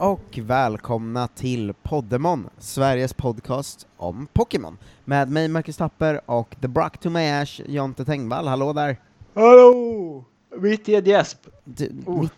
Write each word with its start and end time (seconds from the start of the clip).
Och 0.00 0.38
välkomna 0.42 1.28
till 1.28 1.74
Poddemon, 1.82 2.48
Sveriges 2.58 3.14
podcast 3.14 3.86
om 3.96 4.26
Pokémon. 4.32 4.78
Med 5.04 5.30
mig 5.30 5.48
Marcus 5.48 5.76
Tapper 5.76 6.20
och 6.30 6.56
The 6.60 6.68
Brock 6.68 6.98
to 6.98 7.10
my 7.10 7.28
Ash, 7.30 7.60
Jonte 7.66 8.04
Tengvall. 8.04 8.46
Hallå 8.48 8.72
där! 8.72 8.96
Hallå! 9.34 10.24
Mitt 10.60 10.88
i 10.88 10.94
en 10.94 11.04
gäsp. 11.04 11.38
Du, 11.64 11.92
Oh. 12.06 12.20
mitt, 12.20 12.32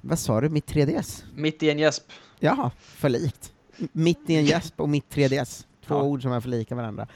vad 0.00 0.18
sa 0.18 0.40
du? 0.40 0.48
Mitt 0.48 0.66
3DS? 0.66 1.24
Mitt 1.34 1.62
i 1.62 1.70
en 1.70 1.78
gäsp. 1.78 2.02
Jaha, 2.38 2.70
för 2.78 3.08
likt. 3.08 3.52
Mitt 3.92 4.30
i 4.30 4.36
en 4.36 4.44
gäsp 4.44 4.80
och 4.80 4.88
mitt 4.88 5.10
3DS. 5.14 5.66
Två 5.86 5.94
Ja. 5.94 6.02
ord 6.02 6.22
som 6.22 6.32
är 6.32 6.40
för 6.40 6.48
lika 6.48 6.74
varandra. 6.74 7.06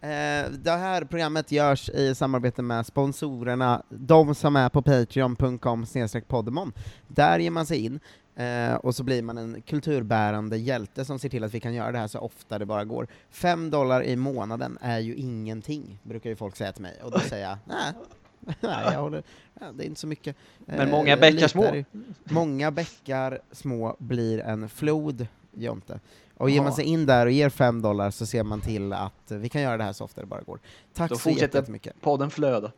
Eh, 0.00 0.50
det 0.50 0.70
här 0.70 1.04
programmet 1.04 1.52
görs 1.52 1.88
i 1.90 2.14
samarbete 2.14 2.62
med 2.62 2.86
sponsorerna, 2.86 3.82
de 3.88 4.34
som 4.34 4.56
är 4.56 4.68
på 4.68 4.82
patreon.com 4.82 5.86
poddemon. 6.28 6.72
Där 7.08 7.38
ger 7.38 7.50
man 7.50 7.66
sig 7.66 7.84
in, 7.84 8.00
eh, 8.36 8.74
och 8.74 8.94
så 8.94 9.02
blir 9.02 9.22
man 9.22 9.38
en 9.38 9.62
kulturbärande 9.62 10.56
hjälte 10.56 11.04
som 11.04 11.18
ser 11.18 11.28
till 11.28 11.44
att 11.44 11.54
vi 11.54 11.60
kan 11.60 11.74
göra 11.74 11.92
det 11.92 11.98
här 11.98 12.08
så 12.08 12.18
ofta 12.18 12.58
det 12.58 12.66
bara 12.66 12.84
går. 12.84 13.06
Fem 13.30 13.70
dollar 13.70 14.04
i 14.04 14.16
månaden 14.16 14.78
är 14.80 14.98
ju 14.98 15.14
ingenting, 15.14 15.98
brukar 16.02 16.30
ju 16.30 16.36
folk 16.36 16.56
säga 16.56 16.72
till 16.72 16.82
mig, 16.82 17.00
och 17.02 17.10
då 17.10 17.18
säger 17.18 17.48
jag 17.48 17.58
nej, 17.64 17.92
nej 18.60 18.92
jag 18.92 19.00
håller, 19.00 19.22
ja, 19.60 19.72
det 19.72 19.84
är 19.84 19.86
inte 19.86 20.00
så 20.00 20.06
mycket. 20.06 20.36
Men 20.66 20.80
Eh, 20.80 20.90
många 20.90 21.16
bäckar 21.16 21.48
små. 21.48 21.84
Många 22.24 22.70
bäckar 22.70 23.40
små 23.52 23.96
blir 23.98 24.40
en 24.40 24.68
flod, 24.68 25.26
Jonte. 25.52 26.00
Och 26.36 26.50
ger 26.50 26.62
man 26.62 26.72
sig 26.72 26.84
in 26.84 27.06
där 27.06 27.26
och 27.26 27.32
ger 27.32 27.48
fem 27.48 27.82
dollar 27.82 28.10
så 28.10 28.26
ser 28.26 28.42
man 28.42 28.60
till 28.60 28.92
att 28.92 29.30
vi 29.30 29.48
kan 29.48 29.62
göra 29.62 29.76
det 29.76 29.84
här 29.84 29.92
så 29.92 30.04
ofta 30.04 30.20
det 30.20 30.26
bara 30.26 30.40
går. 30.40 30.60
Tack 30.92 31.10
Då 31.10 31.16
så 31.16 31.30
jättemycket. 31.30 32.00
Podden 32.00 32.30
flöda. 32.30 32.72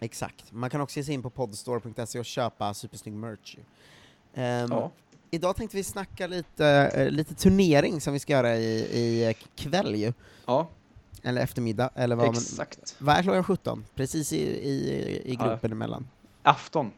Exakt. 0.00 0.52
Man 0.52 0.70
kan 0.70 0.80
också 0.80 0.98
ge 1.00 1.04
sig 1.04 1.14
in 1.14 1.22
på 1.22 1.30
podstore.se 1.30 2.18
och 2.18 2.24
köpa 2.24 2.74
supersnygg 2.74 3.14
merch. 3.14 3.56
Ehm, 4.38 4.70
Ja. 4.70 4.90
Idag 5.30 5.56
tänkte 5.56 5.76
vi 5.76 5.84
snacka 5.84 6.26
lite, 6.26 6.66
eh, 6.94 7.10
lite 7.10 7.34
turnering 7.34 8.00
som 8.00 8.12
vi 8.12 8.18
ska 8.18 8.32
göra 8.32 8.56
i, 8.56 8.78
i 8.78 9.34
kväll 9.56 9.94
ju. 9.94 10.12
Ja, 10.46 10.68
Eller 11.22 11.40
eftermiddag, 11.42 11.90
eller 11.94 12.16
vad 12.16 12.26
man... 12.26 12.34
exakt. 12.34 12.96
Vad 12.98 13.16
är 13.16 13.22
klockan 13.22 13.44
17? 13.44 13.84
Precis 13.94 14.32
i, 14.32 14.36
i, 14.42 14.72
i 15.24 15.36
Ja. 15.40 15.44
gruppen 15.48 15.72
emellan. 15.72 16.08
Afton. 16.42 16.90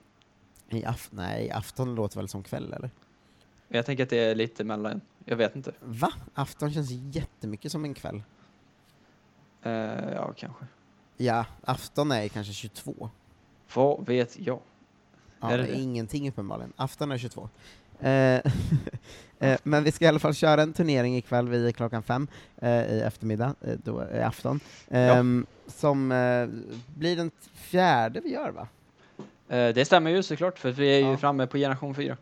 I 0.69 0.85
af 0.85 1.09
nej, 1.13 1.51
afton 1.51 1.95
låter 1.95 2.17
väl 2.17 2.29
som 2.29 2.43
kväll, 2.43 2.73
eller? 2.73 2.91
Jag 3.69 3.87
tänker 3.87 4.05
att 4.05 4.11
det 4.11 4.19
är 4.19 4.35
lite 4.35 4.65
mellan. 4.65 5.01
Jag 5.25 5.37
vet 5.37 5.57
inte. 5.57 5.73
Va? 5.81 6.13
Afton 6.35 6.73
känns 6.73 6.91
jättemycket 6.91 7.73
som 7.73 7.85
en 7.85 7.95
kväll. 7.95 8.23
Eh, 9.63 9.73
ja, 10.15 10.33
kanske. 10.37 10.65
Ja, 11.17 11.45
afton 11.65 12.13
är 12.13 12.29
kanske 12.29 12.53
22. 12.53 13.11
Vad 13.75 14.07
vet 14.07 14.39
jag? 14.41 14.61
Ja, 15.41 15.51
Är 15.51 15.59
det 15.59 15.75
ingenting 15.75 16.29
uppenbarligen. 16.29 16.73
Afton 16.77 17.13
är 17.13 17.19
22. 17.19 17.49
Eh, 18.01 18.11
eh, 19.39 19.59
men 19.63 19.85
vi 19.85 19.93
ska 19.93 20.05
i 20.05 20.09
alla 20.09 20.19
fall 20.19 20.35
köra 20.35 20.63
en 20.63 20.73
turnering 20.73 21.17
ikväll 21.17 21.49
vid 21.49 21.77
klockan 21.77 22.03
fem 22.03 22.29
eh, 22.57 22.71
i 22.71 23.01
eftermiddag, 23.01 23.55
då 23.85 24.07
i 24.15 24.21
afton, 24.21 24.61
ehm, 24.91 25.47
som 25.67 26.09
blir 26.97 27.17
den 27.17 27.31
fjärde 27.55 28.21
vi 28.21 28.33
gör 28.33 28.51
va? 28.51 28.69
Det 29.49 29.85
stämmer 29.87 30.11
ju 30.11 30.23
såklart, 30.23 30.59
för 30.59 30.71
vi 30.73 30.95
är 30.95 30.99
ju 30.99 31.11
Ja. 31.11 31.17
framme 31.17 31.47
på 31.47 31.59
generation 31.59 31.95
4. 31.95 32.17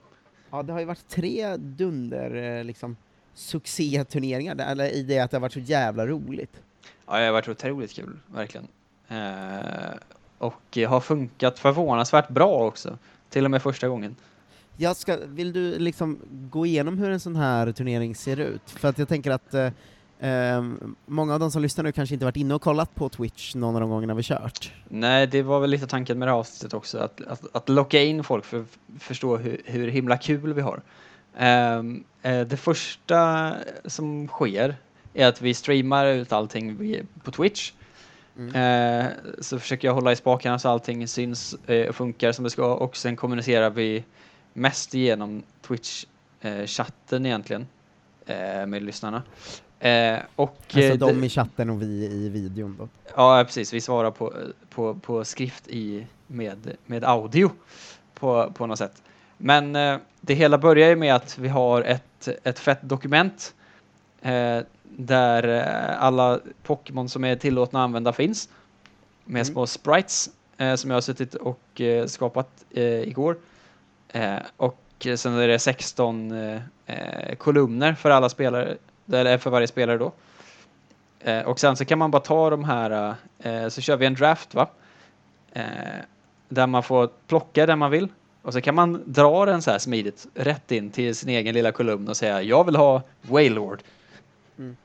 Ja, 0.50 0.62
det 0.62 0.72
har 0.72 0.80
ju 0.80 0.86
varit 0.86 1.08
tre 1.08 1.56
dunder, 1.56 2.64
liksom, 2.64 2.96
succéturneringar, 3.34 4.56
eller 4.70 4.90
i 4.90 5.02
det 5.02 5.18
att 5.18 5.30
det 5.30 5.36
har 5.36 5.40
varit 5.42 5.52
så 5.52 5.58
jävla 5.60 6.06
roligt. 6.06 6.62
Ja, 7.06 7.18
det 7.18 7.24
har 7.24 7.32
varit 7.32 7.48
otroligt 7.48 7.92
kul, 7.92 8.18
verkligen. 8.26 8.68
Och 10.38 10.78
eh, 10.78 10.90
har 10.90 11.00
funkat 11.00 11.58
förvånansvärt 11.58 12.28
bra 12.28 12.66
också. 12.66 12.98
Till 13.30 13.44
och 13.44 13.50
med 13.50 13.62
första 13.62 13.88
gången. 13.88 14.16
Jag 14.76 14.96
ska, 14.96 15.18
vill 15.26 15.52
du 15.52 15.78
liksom 15.78 16.18
gå 16.30 16.66
igenom 16.66 16.98
hur 16.98 17.10
en 17.10 17.20
sån 17.20 17.36
här 17.36 17.72
turnering 17.72 18.14
ser 18.14 18.40
ut? 18.40 18.70
För 18.70 18.88
att 18.88 18.98
jag 18.98 19.08
tänker 19.08 19.30
att 19.30 19.54
eh, 19.54 19.70
ehm, 20.20 20.96
många 21.06 21.34
av 21.34 21.40
de 21.40 21.50
som 21.50 21.62
lyssnar 21.62 21.84
nu 21.84 21.92
kanske 21.92 22.14
inte 22.14 22.24
varit 22.24 22.36
inne 22.36 22.54
och 22.54 22.62
kollat 22.62 22.94
på 22.94 23.08
Twitch 23.08 23.54
någon 23.54 23.74
av 23.74 23.80
de 23.80 23.90
gångerna 23.90 24.14
vi 24.14 24.22
kört. 24.22 24.72
Nej, 24.88 25.26
det 25.26 25.42
var 25.42 25.60
väl 25.60 25.70
lite 25.70 25.86
tanken 25.86 26.18
med 26.18 26.28
det 26.28 26.32
här 26.32 26.38
avsnittet 26.38 26.74
också, 26.74 26.98
att, 26.98 27.20
att, 27.26 27.56
att 27.56 27.68
locka 27.68 28.02
in 28.02 28.24
folk 28.24 28.44
för 28.44 28.60
att 28.60 28.78
förstå 28.98 29.36
hur, 29.36 29.62
hur 29.64 29.88
himla 29.88 30.16
kul 30.16 30.54
vi 30.54 30.60
har. 30.60 30.80
Ehm, 31.36 32.04
eh, 32.22 32.40
det 32.40 32.56
första 32.56 33.54
som 33.84 34.28
sker 34.28 34.76
är 35.14 35.26
att 35.26 35.42
vi 35.42 35.54
streamar 35.54 36.06
ut 36.06 36.32
allting 36.32 36.96
på 37.24 37.30
Twitch. 37.30 37.72
Mm. 38.38 38.54
Eh, 38.54 39.12
så 39.38 39.58
försöker 39.58 39.88
jag 39.88 39.94
hålla 39.94 40.12
i 40.12 40.16
spakarna 40.16 40.58
så 40.58 40.68
allting 40.68 41.08
syns 41.08 41.54
eh, 41.66 41.88
och 41.88 41.94
funkar 41.94 42.32
som 42.32 42.44
det 42.44 42.50
ska 42.50 42.74
och 42.74 42.96
sen 42.96 43.16
kommunicerar 43.16 43.70
vi 43.70 44.04
mest 44.52 44.94
genom 44.94 45.42
Twitch-chatten 45.66 47.26
egentligen 47.26 47.66
eh, 48.26 48.66
med 48.66 48.82
lyssnarna. 48.82 49.22
Eh, 49.80 50.18
och, 50.36 50.56
Alltså 50.66 50.80
eh, 50.80 50.94
de 50.94 51.24
i 51.24 51.28
chatten 51.28 51.70
och 51.70 51.82
vi 51.82 52.04
i 52.04 52.28
videon 52.28 52.76
då. 52.78 52.88
Ja, 53.16 53.44
precis. 53.46 53.72
Vi 53.72 53.80
svarar 53.80 54.10
på, 54.10 54.34
på, 54.70 54.94
på 54.94 55.24
skrift 55.24 55.68
i, 55.68 56.06
med, 56.26 56.76
med 56.86 57.04
audio 57.04 57.50
på, 58.14 58.52
på 58.54 58.66
något 58.66 58.78
sätt. 58.78 59.02
Men 59.36 59.76
eh, 59.76 59.98
det 60.20 60.34
hela 60.34 60.58
börjar 60.58 60.88
ju 60.88 60.96
med 60.96 61.14
att 61.14 61.38
vi 61.38 61.48
har 61.48 61.82
ett, 61.82 62.28
ett 62.44 62.58
fett 62.58 62.82
dokument 62.82 63.54
eh, 64.22 64.58
där 64.96 65.48
eh, 65.48 66.02
alla 66.02 66.40
Pokémon 66.62 67.08
som 67.08 67.24
är 67.24 67.36
tillåtna 67.36 67.80
att 67.80 67.84
använda 67.84 68.12
finns. 68.12 68.48
Med 69.24 69.40
Mm. 69.40 69.44
små 69.44 69.66
sprites 69.66 70.30
eh, 70.56 70.74
som 70.74 70.90
jag 70.90 70.96
har 70.96 71.00
suttit 71.00 71.34
och 71.34 71.80
eh, 71.80 72.06
skapat 72.06 72.64
eh, 72.70 72.84
igår. 72.84 73.36
Eh, 74.08 74.36
och 74.56 75.06
sen 75.16 75.34
är 75.34 75.48
det 75.48 75.58
16 75.58 76.32
eh, 76.32 77.34
kolumner 77.38 77.94
för 77.94 78.10
alla 78.10 78.28
spelare, 78.28 78.76
eller 79.12 79.38
för 79.38 79.50
varje 79.50 79.66
spelare 79.66 79.98
då. 79.98 80.12
Och 81.44 81.60
sen 81.60 81.76
så 81.76 81.84
kan 81.84 81.98
man 81.98 82.10
bara 82.10 82.22
ta 82.22 82.50
de 82.50 82.64
här, 82.64 83.14
så 83.68 83.80
kör 83.80 83.96
vi 83.96 84.06
en 84.06 84.14
draft 84.14 84.54
va? 84.54 84.68
Där 86.48 86.66
man 86.66 86.82
får 86.82 87.10
plocka 87.26 87.66
den 87.66 87.78
man 87.78 87.90
vill. 87.90 88.08
Och 88.42 88.52
så 88.52 88.60
kan 88.60 88.74
man 88.74 89.02
dra 89.06 89.46
den 89.46 89.62
så 89.62 89.70
här 89.70 89.78
smidigt 89.78 90.26
rätt 90.34 90.72
in 90.72 90.90
till 90.90 91.14
sin 91.14 91.28
egen 91.28 91.54
lilla 91.54 91.72
kolumn 91.72 92.08
och 92.08 92.16
säga 92.16 92.42
jag 92.42 92.64
vill 92.64 92.76
ha 92.76 93.02
Waylord. 93.22 93.82
Mm. 94.58 94.76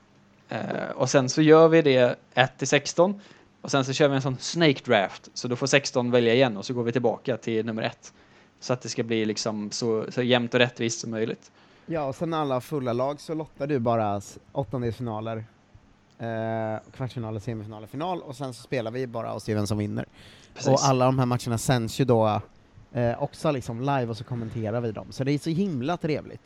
Eh, 0.49 0.89
och 0.95 1.09
sen 1.09 1.29
så 1.29 1.41
gör 1.41 1.67
vi 1.67 1.81
det 1.81 2.15
1 2.33 2.57
till 2.57 2.67
16. 2.67 3.21
Och 3.61 3.71
sen 3.71 3.85
så 3.85 3.93
kör 3.93 4.07
vi 4.07 4.15
en 4.15 4.21
sån 4.21 4.37
snake 4.37 4.79
draft. 4.85 5.29
Så 5.33 5.47
då 5.47 5.55
får 5.55 5.67
16 5.67 6.11
välja 6.11 6.33
igen 6.33 6.57
och 6.57 6.65
så 6.65 6.73
går 6.73 6.83
vi 6.83 6.91
tillbaka 6.91 7.37
till 7.37 7.65
nummer 7.65 7.83
1. 7.83 8.13
Så 8.59 8.73
att 8.73 8.81
det 8.81 8.89
ska 8.89 9.03
bli 9.03 9.25
liksom 9.25 9.71
så, 9.71 10.05
så 10.09 10.21
jämnt 10.21 10.53
och 10.53 10.59
rättvist 10.59 10.99
som 10.99 11.11
möjligt. 11.11 11.51
Ja, 11.85 12.03
och 12.03 12.15
sen 12.15 12.33
alla 12.33 12.61
fulla 12.61 12.93
lag 12.93 13.21
så 13.21 13.33
lottar 13.33 13.67
du 13.67 13.79
bara 13.79 14.21
åttondelsfinaler, 14.51 15.45
eh, 16.17 16.91
kvartsfinaler, 16.95 17.39
semifinaler, 17.39 17.87
final, 17.87 18.21
och 18.21 18.35
sen 18.35 18.53
så 18.53 18.63
spelar 18.63 18.91
vi 18.91 19.07
bara 19.07 19.33
och 19.33 19.41
ser 19.41 19.55
vem 19.55 19.67
som 19.67 19.77
vinner. 19.77 20.05
Och 20.67 20.79
alla 20.83 21.05
de 21.05 21.19
här 21.19 21.25
matcherna 21.25 21.57
sänds 21.57 21.99
ju 21.99 22.05
då 22.05 22.41
eh, 22.93 23.23
också 23.23 23.51
liksom 23.51 23.79
live 23.79 24.05
och 24.05 24.17
så 24.17 24.23
kommenterar 24.23 24.81
vi 24.81 24.91
dem, 24.91 25.07
så 25.09 25.23
det 25.23 25.31
är 25.31 25.39
så 25.39 25.49
himla 25.49 25.97
trevligt. 25.97 26.41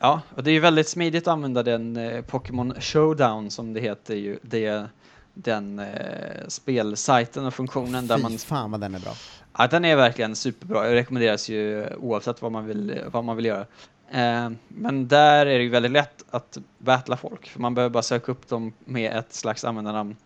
Ja, 0.00 0.20
och 0.34 0.42
det 0.42 0.50
är 0.50 0.52
ju 0.52 0.60
väldigt 0.60 0.88
smidigt 0.88 1.28
att 1.28 1.32
använda 1.32 1.62
den 1.62 1.96
eh, 1.96 2.22
Pokémon 2.22 2.74
Showdown 2.80 3.50
som 3.50 3.72
det 3.72 3.80
heter 3.80 4.14
ju, 4.14 4.38
det, 4.42 4.86
den 5.34 5.78
eh, 5.78 6.48
spelsajten 6.48 7.46
och 7.46 7.54
funktionen 7.54 8.06
där 8.06 8.16
Fy 8.16 8.22
man... 8.22 8.38
fan 8.38 8.70
vad 8.70 8.80
den 8.80 8.94
är 8.94 8.98
bra. 8.98 9.12
Ja, 9.58 9.66
den 9.66 9.84
är 9.84 9.96
verkligen 9.96 10.36
superbra. 10.36 10.82
Det 10.82 10.94
rekommenderas 10.94 11.48
ju 11.48 11.86
oavsett 11.96 12.42
vad 12.42 12.52
man 12.52 12.66
vill, 12.66 13.00
vad 13.12 13.24
man 13.24 13.36
vill 13.36 13.44
göra. 13.44 13.66
Eh, 14.10 14.50
men 14.68 15.08
där 15.08 15.46
är 15.46 15.58
det 15.58 15.64
ju 15.64 15.70
väldigt 15.70 15.92
lätt 15.92 16.24
att 16.30 16.58
battla 16.78 17.16
folk, 17.16 17.48
för 17.48 17.60
man 17.60 17.74
behöver 17.74 17.92
bara 17.92 18.02
söka 18.02 18.32
upp 18.32 18.48
dem 18.48 18.72
med 18.84 19.18
ett 19.18 19.32
slags 19.32 19.64
användarnamn 19.64 20.16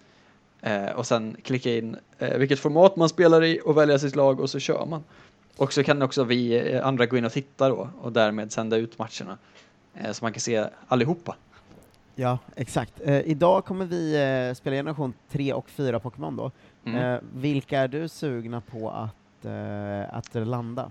eh, 0.61 0.91
och 0.91 1.07
sen 1.07 1.37
klicka 1.43 1.75
in 1.75 1.97
eh, 2.19 2.39
vilket 2.39 2.61
format 2.61 2.97
man 2.97 3.09
spelar 3.09 3.45
i 3.45 3.61
och 3.65 3.77
välja 3.77 3.99
sitt 3.99 4.17
lag 4.17 4.41
och 4.41 4.51
så 4.51 4.59
kör 4.59 4.87
man. 4.87 5.05
Och 5.57 5.73
så 5.73 5.85
kan 5.85 6.03
också 6.03 6.25
vi 6.25 6.73
eh, 6.75 6.87
andra 6.87 7.07
gå 7.07 7.17
in 7.17 7.25
och 7.25 7.33
titta 7.33 7.69
då 7.69 7.89
och 8.01 8.13
därmed 8.13 8.53
sända 8.53 8.77
ut 8.77 8.99
matcherna 8.99 9.39
eh, 9.95 10.13
så 10.13 10.25
man 10.25 10.33
kan 10.33 10.41
se 10.41 10.67
allihopa. 10.89 11.37
Ja, 12.15 12.39
exakt. 12.57 12.93
Eh, 13.05 13.21
idag 13.21 13.65
kommer 13.65 13.85
vi 13.85 14.15
eh, 14.49 14.55
spela 14.55 14.77
generation 14.77 15.13
3 15.31 15.53
och 15.53 15.69
4 15.69 16.01
Pokémon 16.01 16.37
då. 16.37 16.51
Mm. 16.85 17.15
Eh, 17.15 17.21
vilka 17.35 17.81
är 17.81 17.89
du 17.89 18.09
sugna 18.09 18.61
på 18.61 18.91
att, 18.91 19.45
eh, 19.45 20.17
att 20.17 20.49
landa? 20.49 20.91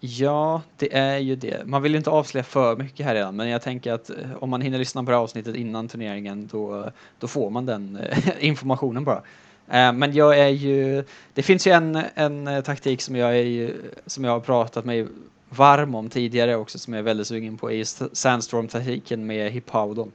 Ja, 0.00 0.62
det 0.76 0.96
är 0.96 1.18
ju 1.18 1.36
det. 1.36 1.66
Man 1.66 1.82
vill 1.82 1.92
ju 1.92 1.98
inte 1.98 2.10
avslöja 2.10 2.44
för 2.44 2.76
mycket 2.76 3.06
här 3.06 3.14
redan, 3.14 3.36
men 3.36 3.48
jag 3.48 3.62
tänker 3.62 3.92
att 3.92 4.10
om 4.40 4.50
man 4.50 4.60
hinner 4.60 4.78
lyssna 4.78 5.04
på 5.04 5.10
det 5.10 5.16
här 5.16 5.22
avsnittet 5.22 5.56
innan 5.56 5.88
turneringen, 5.88 6.48
då, 6.52 6.90
då 7.18 7.28
får 7.28 7.50
man 7.50 7.66
den 7.66 7.98
informationen 8.40 9.04
bara. 9.04 9.22
Eh, 9.68 9.92
men 9.92 10.12
jag 10.12 10.38
är 10.38 10.48
ju, 10.48 11.04
det 11.34 11.42
finns 11.42 11.66
ju 11.66 11.70
en, 11.70 12.02
en 12.14 12.48
eh, 12.48 12.62
taktik 12.62 13.00
som 13.00 13.16
jag, 13.16 13.30
är 13.30 13.42
ju, 13.42 13.82
som 14.06 14.24
jag 14.24 14.32
har 14.32 14.40
pratat 14.40 14.84
mig 14.84 15.06
varm 15.48 15.94
om 15.94 16.10
tidigare 16.10 16.56
också, 16.56 16.78
som 16.78 16.92
jag 16.92 16.98
är 16.98 17.04
väldigt 17.04 17.26
sugen 17.26 17.56
på, 17.56 17.72
är 17.72 17.84
Sandstorm-taktiken 18.14 19.26
med 19.26 19.52
Hippowdon. 19.52 20.12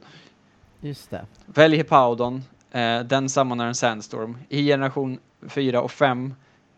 Just 0.80 1.10
det. 1.10 1.26
Välj 1.46 1.76
Hippowdon, 1.76 2.42
eh, 2.70 3.00
den 3.00 3.28
sammanar 3.28 3.66
en 3.66 3.74
Sandstorm. 3.74 4.38
I 4.48 4.66
generation 4.66 5.18
4 5.48 5.82
och 5.82 5.92
5 5.92 6.34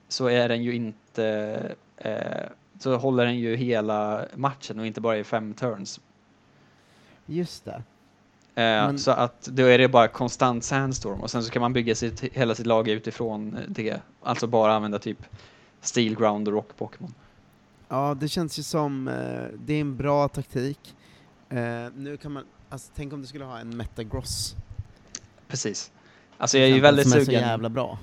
så 0.09 0.27
är 0.27 0.49
den 0.49 0.63
ju 0.63 0.75
inte, 0.75 1.77
så 2.79 2.97
håller 2.97 3.25
den 3.25 3.39
ju 3.39 3.57
hela 3.57 4.25
matchen 4.35 4.79
och 4.79 4.87
inte 4.87 5.01
bara 5.01 5.19
i 5.19 5.25
fem 5.25 5.55
turns. 5.55 6.01
Just 7.27 7.65
det. 7.65 7.83
Eh, 8.55 8.63
Men- 8.63 8.99
Så 8.99 9.11
att 9.11 9.43
då 9.43 9.63
är 9.65 9.79
det 9.79 9.89
bara 9.89 10.09
konstant 10.09 10.65
sandstorm 10.65 11.21
och 11.21 11.31
sen 11.31 11.43
så 11.43 11.51
kan 11.51 11.63
man 11.63 11.73
bygga 11.73 11.95
sitt, 11.95 12.21
hela 12.23 12.55
sitt 12.55 12.67
lag 12.67 12.89
utifrån 12.89 13.59
det. 13.69 14.01
Alltså 14.23 14.47
bara 14.47 14.75
använda 14.75 14.99
typ 14.99 15.19
Steel 15.81 16.17
Ground 16.17 16.49
och 16.49 16.55
Rock 16.55 16.77
Pokémon. 16.79 17.15
Ja, 17.89 18.17
det 18.21 18.29
känns 18.29 18.59
ju 18.59 18.63
som, 18.63 19.09
eh, 19.09 19.15
det 19.65 19.75
är 19.75 19.81
en 19.81 19.97
bra 19.97 20.29
taktik. 20.29 20.95
Eh, 21.49 21.59
nu 21.97 22.17
kan 22.23 22.33
man, 22.33 22.45
alltså 22.69 22.93
tänk 22.97 23.13
om 23.13 23.21
du 23.21 23.27
skulle 23.27 23.45
ha 23.45 23.59
en 23.59 23.77
Metagross. 23.77 24.55
Precis. 25.49 25.91
Alltså 26.39 26.59
jag 26.59 26.69
är 26.69 26.75
ju 26.75 26.81
väldigt 26.81 27.09
som 27.09 27.17
är 27.17 27.21
så 27.21 27.27
sugen. 27.27 27.41
jävla 27.41 27.69
bra. 27.69 27.99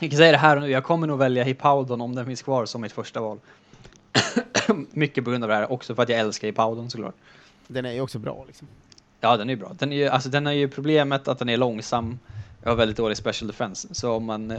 Jag 0.00 0.10
kan 0.10 0.16
säga 0.18 0.32
det 0.32 0.38
här 0.38 0.56
och 0.56 0.62
nu, 0.62 0.68
jag 0.70 0.84
kommer 0.84 1.06
nog 1.06 1.18
välja 1.18 1.44
Hippowdon 1.44 2.00
om 2.00 2.14
den 2.14 2.26
finns 2.26 2.42
kvar 2.42 2.66
som 2.66 2.80
mitt 2.80 2.92
första 2.92 3.20
val. 3.20 3.38
Mycket 4.90 5.24
på 5.24 5.30
grund 5.30 5.44
av 5.44 5.48
det 5.50 5.56
här, 5.56 5.72
också 5.72 5.94
för 5.94 6.02
att 6.02 6.08
jag 6.08 6.18
älskar 6.18 6.48
Hippowdon 6.48 6.90
såklart. 6.90 7.14
Den 7.68 7.84
är 7.84 7.92
ju 7.92 8.00
också 8.00 8.18
bra 8.18 8.44
liksom. 8.46 8.68
Ja, 9.20 9.36
den 9.36 9.48
är 9.50 9.54
ju 9.54 9.60
bra. 9.60 9.72
Den, 9.78 9.92
är 9.92 9.96
ju, 9.96 10.08
alltså, 10.08 10.28
den 10.28 10.46
har 10.46 10.52
ju 10.52 10.68
problemet 10.68 11.28
att 11.28 11.38
den 11.38 11.48
är 11.48 11.56
långsam 11.56 12.18
och 12.62 12.66
har 12.68 12.74
väldigt 12.76 12.96
dålig 12.96 13.16
special 13.16 13.46
defense. 13.48 13.94
Så 13.94 14.12
om 14.12 14.24
man, 14.24 14.50
eh, 14.50 14.58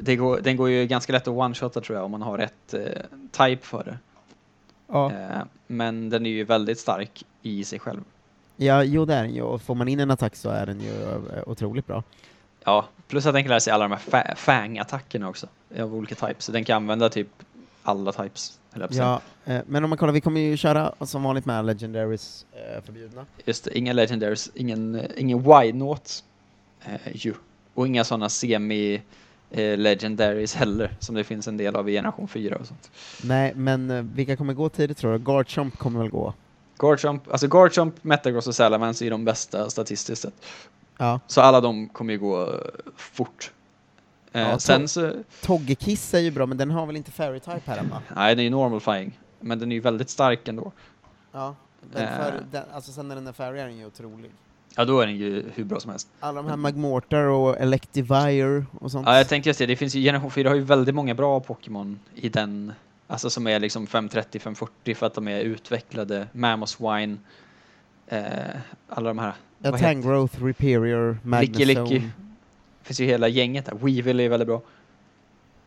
det 0.00 0.16
går, 0.16 0.40
den 0.40 0.56
går 0.56 0.70
ju 0.70 0.86
ganska 0.86 1.12
lätt 1.12 1.28
att 1.28 1.34
one-shotta 1.34 1.80
tror 1.80 1.96
jag 1.98 2.04
om 2.04 2.10
man 2.10 2.22
har 2.22 2.38
rätt 2.38 2.74
eh, 2.74 2.80
type 3.32 3.66
för 3.66 3.84
det. 3.84 3.98
Ja. 4.86 5.12
Eh, 5.12 5.42
men 5.66 6.10
den 6.10 6.26
är 6.26 6.30
ju 6.30 6.44
väldigt 6.44 6.78
stark 6.78 7.24
i 7.42 7.64
sig 7.64 7.78
själv. 7.78 8.00
ja, 8.56 8.82
jo 8.84 9.04
det 9.04 9.14
är 9.14 9.22
den 9.22 9.34
ju, 9.34 9.42
och 9.42 9.62
får 9.62 9.74
man 9.74 9.88
in 9.88 10.00
en 10.00 10.10
attack 10.10 10.36
så 10.36 10.50
är 10.50 10.66
den 10.66 10.80
ju 10.80 11.02
eh, 11.02 11.18
otroligt 11.46 11.86
bra. 11.86 12.02
Ja, 12.64 12.86
plus 13.08 13.26
att 13.26 13.34
den 13.34 13.42
kan 13.42 13.48
lära 13.48 13.60
sig 13.60 13.72
alla 13.72 13.88
de 13.88 13.92
här 13.92 14.00
fa- 14.10 14.34
fang-attackerna 14.36 15.28
också 15.28 15.46
av 15.80 15.94
olika 15.94 16.14
types. 16.14 16.44
Så 16.44 16.52
den 16.52 16.64
kan 16.64 16.76
använda 16.76 17.08
typ 17.08 17.28
alla 17.82 18.12
types. 18.12 18.60
Ja, 18.90 19.20
eh, 19.44 19.60
men 19.66 19.84
om 19.84 19.90
man 19.90 19.98
kollar, 19.98 20.12
vi 20.12 20.20
kommer 20.20 20.40
ju 20.40 20.56
köra 20.56 20.94
som 21.00 21.22
vanligt 21.22 21.46
med 21.46 21.64
Legendaries 21.64 22.46
eh, 22.52 22.82
förbjudna. 22.84 23.26
Just 23.44 23.64
det, 23.64 23.78
inga 23.78 23.92
legendaries, 23.92 24.50
ingen, 24.54 24.94
eh, 24.94 25.10
ingen 25.16 25.46
eh, 26.84 26.98
ju. 27.12 27.34
Och 27.74 27.86
inga 27.86 28.04
sådana 28.04 28.28
semi 28.28 29.02
legendaries 29.76 30.54
heller, 30.54 30.92
som 30.98 31.14
det 31.14 31.24
finns 31.24 31.48
en 31.48 31.56
del 31.56 31.76
av 31.76 31.88
i 31.88 31.92
generation 31.92 32.28
4 32.28 32.56
och 32.56 32.66
sånt. 32.66 32.90
Nej, 33.24 33.52
men 33.54 34.10
vilka 34.14 34.36
kommer 34.36 34.54
gå 34.54 34.68
tidigt 34.68 34.98
tror 34.98 35.12
du? 35.12 35.18
Garchomp 35.18 35.78
kommer 35.78 36.00
väl 36.00 36.08
gå? 36.10 36.34
Garchomp, 36.78 37.32
alltså 37.32 37.46
Garchomp, 37.48 38.04
Metagross 38.04 38.46
och 38.46 38.54
Salamence 38.54 39.06
är 39.06 39.10
de 39.10 39.24
bästa 39.24 39.70
statistiskt 39.70 40.22
sett. 40.22 40.34
Ja. 40.98 41.20
Så 41.26 41.40
alla 41.40 41.60
de 41.60 41.88
kommer 41.88 42.12
ju 42.12 42.18
gå 42.18 42.60
fort. 42.96 43.52
Eh, 44.32 44.40
Ja, 44.42 44.58
sen 44.58 44.82
to- 44.82 44.86
så, 44.86 45.12
Togekiss 45.46 46.14
är 46.14 46.18
ju 46.18 46.30
bra, 46.30 46.46
men 46.46 46.58
den 46.58 46.70
har 46.70 46.86
väl 46.86 46.96
inte 46.96 47.10
Fairy 47.10 47.40
Type 47.40 47.60
här 47.64 47.76
hemma? 47.76 48.02
nej 48.16 48.34
den 48.34 48.38
är 48.38 48.44
ju 48.44 48.50
normal 48.50 48.80
flying, 48.80 49.18
men 49.40 49.58
den 49.58 49.72
är 49.72 49.76
ju 49.76 49.80
väldigt 49.80 50.10
stark 50.10 50.48
ändå. 50.48 50.72
Ja. 51.32 51.54
Den 51.94 52.02
Eh. 52.04 52.16
för, 52.16 52.42
den, 52.50 52.62
alltså 52.72 52.92
sen 52.92 53.08
när 53.08 53.14
den 53.14 53.26
är 53.26 53.32
Fairy 53.32 53.58
är 53.60 53.66
den 53.66 53.76
ju 53.78 53.86
otrolig. 53.86 54.30
Ja, 54.76 54.84
då 54.84 55.00
är 55.00 55.06
den 55.06 55.16
ju 55.16 55.44
hur 55.54 55.64
bra 55.64 55.80
som 55.80 55.90
helst. 55.90 56.08
Alla 56.20 56.42
de 56.42 56.48
här 56.48 56.56
Magmortar 56.56 57.24
och 57.24 57.56
Electivire 57.60 58.64
och 58.80 58.90
sånt. 58.90 59.06
Ja, 59.06 59.16
jag 59.16 59.28
tänkte 59.28 59.48
just 59.50 59.58
det, 59.58 59.66
det 59.66 59.76
finns 59.76 59.94
ju, 59.94 60.02
generation 60.02 60.30
4 60.30 60.48
har 60.48 60.56
ju 60.56 60.62
väldigt 60.62 60.94
många 60.94 61.14
bra 61.14 61.40
Pokémon 61.40 61.98
i 62.14 62.28
den, 62.28 62.72
alltså 63.06 63.30
som 63.30 63.46
är 63.46 63.60
liksom 63.60 63.86
530-540 63.86 64.94
för 64.94 65.06
att 65.06 65.14
de 65.14 65.28
är 65.28 65.40
utvecklade, 65.40 66.26
Mamoswine, 66.32 67.18
eh, 68.06 68.22
alla 68.88 69.10
de 69.10 69.18
här. 69.18 69.32
ja, 69.58 69.78
Tangrowth, 69.78 70.44
Riperior, 70.44 71.18
Licky 71.40 71.64
Licky. 71.64 72.02
Finns 72.90 73.00
ju 73.00 73.06
hela 73.06 73.28
gänget 73.28 73.66
där. 73.66 73.74
Weevil 73.74 74.20
är 74.20 74.28
väldigt 74.28 74.48
bra. 74.48 74.62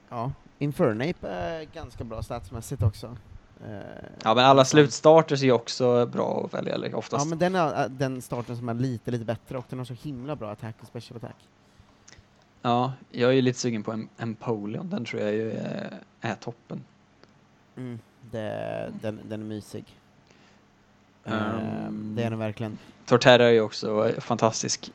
Ja. 0.09 0.31
Infernape 0.59 1.27
är 1.27 1.63
ganska 1.63 2.03
bra 2.03 2.23
statsmässigt 2.23 2.83
också. 2.83 3.17
Eh, 3.67 3.79
Ja, 4.23 4.35
men 4.35 4.45
alla 4.45 4.65
slutstarters 4.65 5.41
är 5.41 5.45
ju 5.45 5.51
också 5.51 6.05
bra 6.05 6.45
att 6.45 6.53
välja, 6.53 6.97
oftast. 6.97 7.25
Ja, 7.25 7.29
men 7.29 7.39
den 7.39 7.55
är 7.55 7.83
äh, 7.83 7.89
den 7.89 8.21
starten 8.21 8.57
som 8.57 8.69
är 8.69 8.73
lite, 8.73 9.11
lite 9.11 9.25
bättre 9.25 9.57
och 9.57 9.65
den 9.69 9.79
har 9.79 9.85
så 9.85 9.93
himla 9.93 10.35
bra 10.35 10.51
attack 10.51 10.75
och 10.81 10.87
special 10.87 11.17
attack. 11.17 11.35
Ja, 12.61 12.93
jag 13.11 13.29
är 13.29 13.33
ju 13.33 13.41
lite 13.41 13.59
sugen 13.59 13.83
på 13.83 13.91
en 13.91 14.09
Empoleon, 14.17 14.89
den 14.89 15.05
tror 15.05 15.21
jag 15.21 15.33
ju 15.33 15.51
är, 15.51 15.99
är 16.21 16.35
toppen. 16.35 16.83
Mm. 17.77 17.99
Det, 18.31 18.91
den, 19.01 19.19
den 19.29 19.41
är 19.41 19.45
mysig. 19.45 19.85
Ehm. 21.25 21.33
Ehm, 21.33 22.15
det 22.15 22.23
är 22.23 22.29
den 22.29 22.39
verkligen. 22.39 22.77
Torterra 23.05 23.45
är 23.45 23.51
ju 23.51 23.61
också 23.61 24.09
eh, 24.09 24.19
fantastisk. 24.19 24.91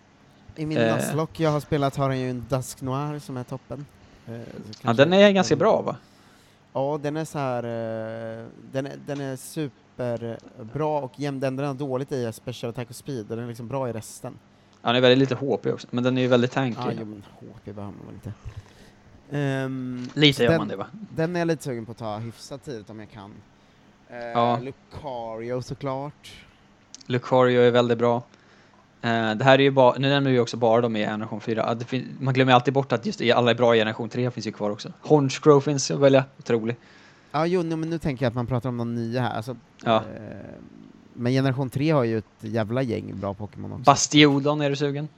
I 0.58 0.66
min 0.66 0.78
eh. 0.78 0.96
Nuzlocke 0.96 1.42
jag 1.42 1.50
har 1.50 1.60
spelat 1.60 1.96
har 1.96 2.08
den 2.08 2.20
ju 2.20 2.30
en 2.30 2.46
Dusk 2.48 2.80
Noir 2.80 3.18
som 3.18 3.36
är 3.36 3.44
toppen. 3.44 3.86
Eh, 4.26 4.40
Ja, 4.82 4.92
den 4.92 5.12
är 5.12 5.30
ganska 5.30 5.56
bra 5.56 5.82
va? 5.82 5.96
Ja, 6.72 6.98
den 7.02 7.16
är 7.16 7.24
så 7.24 7.38
här, 7.38 7.62
eh, 7.64 8.46
den, 8.72 8.86
är, 8.86 8.92
den 9.06 9.20
är 9.20 9.36
superbra 9.36 10.86
och 10.98 11.12
jämn. 11.20 11.40
Den 11.40 11.58
har 11.58 11.74
dåligt 11.74 12.12
i 12.12 12.24
är 12.24 12.32
special 12.32 12.70
attack 12.70 12.90
och 12.90 12.96
speed 12.96 13.30
och 13.30 13.36
den 13.36 13.44
är 13.44 13.48
liksom 13.48 13.68
bra 13.68 13.88
i 13.88 13.92
resten. 13.92 14.34
Ja, 14.82 14.88
den 14.88 14.96
är 14.96 15.00
väldigt 15.00 15.18
lite 15.18 15.34
HP 15.34 15.66
också, 15.66 15.86
men 15.90 16.04
den 16.04 16.18
är 16.18 16.22
ju 16.22 16.28
väldigt 16.28 16.52
tanky. 16.52 16.80
Ja, 16.84 16.92
jo, 16.98 17.04
men 17.04 17.22
HP 17.40 17.64
behöver 17.64 17.82
man 17.96 18.06
väl 18.06 18.14
inte. 18.14 18.32
Ehm, 19.30 20.08
Lite 20.14 20.42
gör 20.42 20.50
den, 20.50 20.58
man 20.58 20.68
det 20.68 20.76
va? 20.76 20.86
Den 20.92 21.36
är 21.36 21.40
jag 21.40 21.46
lite 21.46 21.62
sugen 21.64 21.86
på 21.86 21.92
att 21.92 21.98
ta 21.98 22.18
hyfsat 22.18 22.64
tidigt 22.64 22.90
om 22.90 23.00
jag 23.00 23.10
kan. 23.10 23.32
Eh, 24.08 24.16
Ja. 24.18 24.58
Lucario 24.62 25.62
såklart. 25.62 26.32
Lucario 27.06 27.60
är 27.60 27.70
väldigt 27.70 27.98
bra. 27.98 28.22
Eh, 29.02 29.34
det 29.34 29.44
här 29.44 29.58
är 29.58 29.62
ju 29.62 29.70
bara, 29.70 29.98
nu 29.98 30.08
nämner 30.08 30.30
vi 30.30 30.38
också 30.38 30.56
bara 30.56 30.80
de 30.80 30.96
i 30.96 31.04
generation 31.04 31.40
4. 31.40 31.64
Ah, 31.66 31.74
det 31.74 31.84
fin- 31.84 32.16
man 32.20 32.34
glömmer 32.34 32.52
alltid 32.52 32.74
bort 32.74 32.92
att 32.92 33.06
just 33.06 33.20
alla 33.34 33.50
är 33.50 33.54
bra 33.54 33.76
i 33.76 33.78
generation 33.78 34.08
3 34.08 34.30
finns 34.30 34.46
ju 34.46 34.52
kvar 34.52 34.70
också. 34.70 34.92
Honchcrow 35.00 35.60
finns 35.60 35.90
att 35.90 35.98
välja, 35.98 36.24
otrolig. 36.38 36.76
Ja, 37.32 37.46
jo, 37.46 37.62
no, 37.62 37.76
men 37.76 37.90
nu 37.90 37.98
tänker 37.98 38.24
jag 38.24 38.30
att 38.30 38.34
man 38.34 38.46
pratar 38.46 38.68
om 38.68 38.76
någon 38.76 38.94
nya 38.94 39.20
här. 39.22 39.36
Alltså, 39.36 39.56
Ja. 39.84 39.96
eh, 39.96 40.02
men 41.14 41.32
generation 41.32 41.70
3 41.70 41.90
har 41.90 42.04
ju 42.04 42.18
ett 42.18 42.24
jävla 42.40 42.82
gäng 42.82 43.20
bra 43.20 43.34
Pokémon 43.34 43.72
också. 43.72 43.82
Bastiodon, 43.84 44.60
är 44.60 44.70
du 44.70 44.76
sugen? 44.76 45.08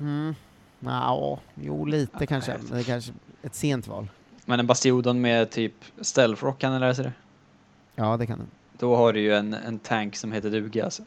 Mm. 0.00 0.34
Ja, 0.80 1.38
jo, 1.54 1.84
lite 1.86 2.12
Ja, 2.20 2.26
kanske. 2.26 2.56
Men 2.62 2.72
det 2.72 2.78
är 2.78 2.84
kanske 2.84 3.12
ett 3.42 3.54
sent 3.54 3.86
val. 3.88 4.08
Men 4.44 4.60
en 4.60 4.66
Bastiodon 4.66 5.20
med 5.20 5.50
typ 5.50 5.74
Stealth 6.00 6.44
Rock 6.44 6.58
kan 6.58 6.72
den 6.72 6.80
lära 6.80 6.94
sig 6.94 7.04
det. 7.04 7.12
Ja, 7.94 8.16
det 8.16 8.26
kan 8.26 8.38
den. 8.38 8.46
Då 8.78 8.96
har 8.96 9.12
du 9.12 9.20
ju 9.20 9.34
en, 9.34 9.54
en 9.54 9.78
tank 9.78 10.16
som 10.16 10.32
heter 10.32 10.50
duga 10.50 10.84
alltså. 10.84 11.02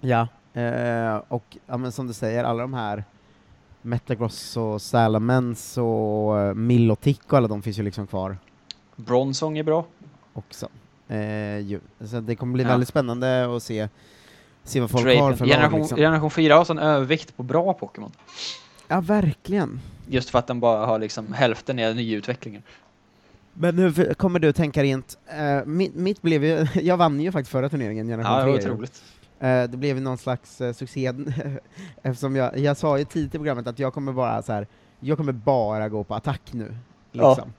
Ja, 0.00 0.28
eh, 0.60 1.20
och 1.28 1.56
ja, 1.66 1.76
men 1.76 1.92
som 1.92 2.06
du 2.06 2.12
säger, 2.12 2.44
alla 2.44 2.62
de 2.62 2.74
här 2.74 3.04
Metagross 3.82 4.56
och 4.56 4.82
Salamence 4.82 5.80
och 5.80 6.36
uh, 6.48 6.54
Milotic 6.54 7.18
och 7.26 7.32
alla 7.38 7.48
de 7.48 7.62
finns 7.62 7.78
ju 7.78 7.82
liksom 7.82 8.06
kvar 8.06 8.36
Bronzong 8.96 9.58
är 9.58 9.62
bra. 9.62 9.84
också. 10.32 10.68
Eh, 11.08 11.58
ju. 11.58 11.80
Så 12.04 12.20
det 12.20 12.36
kommer 12.36 12.52
bli 12.52 12.62
Ja. 12.62 12.68
väldigt 12.68 12.88
spännande 12.88 13.56
att 13.56 13.62
se, 13.62 13.88
se 14.64 14.80
vad 14.80 14.90
folk 14.90 15.04
Draven. 15.04 15.22
har 15.22 15.32
för 15.32 15.46
lag. 15.46 15.54
generation, 15.54 15.80
Liksom. 15.80 15.96
generation 15.98 16.30
4 16.30 16.54
har 16.56 16.64
sån 16.64 16.78
övervikt 16.78 17.36
på 17.36 17.42
bra 17.42 17.74
Pokémon. 17.74 18.12
Ja, 18.88 19.00
verkligen. 19.00 19.80
Just 20.08 20.30
för 20.30 20.38
att 20.38 20.46
den 20.46 20.60
bara 20.60 20.86
har 20.86 20.98
liksom 20.98 21.32
hälften 21.32 21.78
är 21.78 21.94
nyutvecklingen. 21.94 22.62
Men 23.54 23.78
hur 23.78 24.14
kommer 24.14 24.38
du 24.38 24.52
tänka 24.52 24.82
rent? 24.82 25.18
Eh, 25.38 25.64
mitt, 25.66 25.94
mitt 25.94 26.22
blev 26.22 26.44
ju, 26.44 26.66
jag 26.82 26.96
vann 26.96 27.20
ju 27.20 27.32
faktiskt 27.32 27.52
förra 27.52 27.68
turneringen, 27.68 28.06
generation 28.06 28.32
Ja, 28.38 28.38
det 28.38 28.44
3. 28.44 28.52
var 28.52 28.60
ju. 28.60 28.70
otroligt. 28.72 29.02
Eh, 29.40 29.70
det 29.70 29.76
blev 29.76 30.00
någon 30.00 30.18
slags 30.18 30.60
eh, 30.60 30.72
succé, 30.72 31.12
eftersom 32.02 32.36
jag, 32.36 32.58
jag 32.58 32.76
sa 32.76 32.98
ju 32.98 33.04
tidigt 33.04 33.34
i 33.34 33.38
programmet 33.38 33.66
att 33.66 33.78
jag 33.78 33.94
kommer 33.94 34.12
bara 34.12 34.42
så 34.42 34.52
här, 34.52 34.66
jag 35.00 35.16
kommer 35.16 35.32
bara 35.32 35.88
gå 35.88 36.04
på 36.04 36.14
attack 36.14 36.52
nu. 36.52 36.76
Ja. 37.12 37.28
Liksom. 37.28 37.52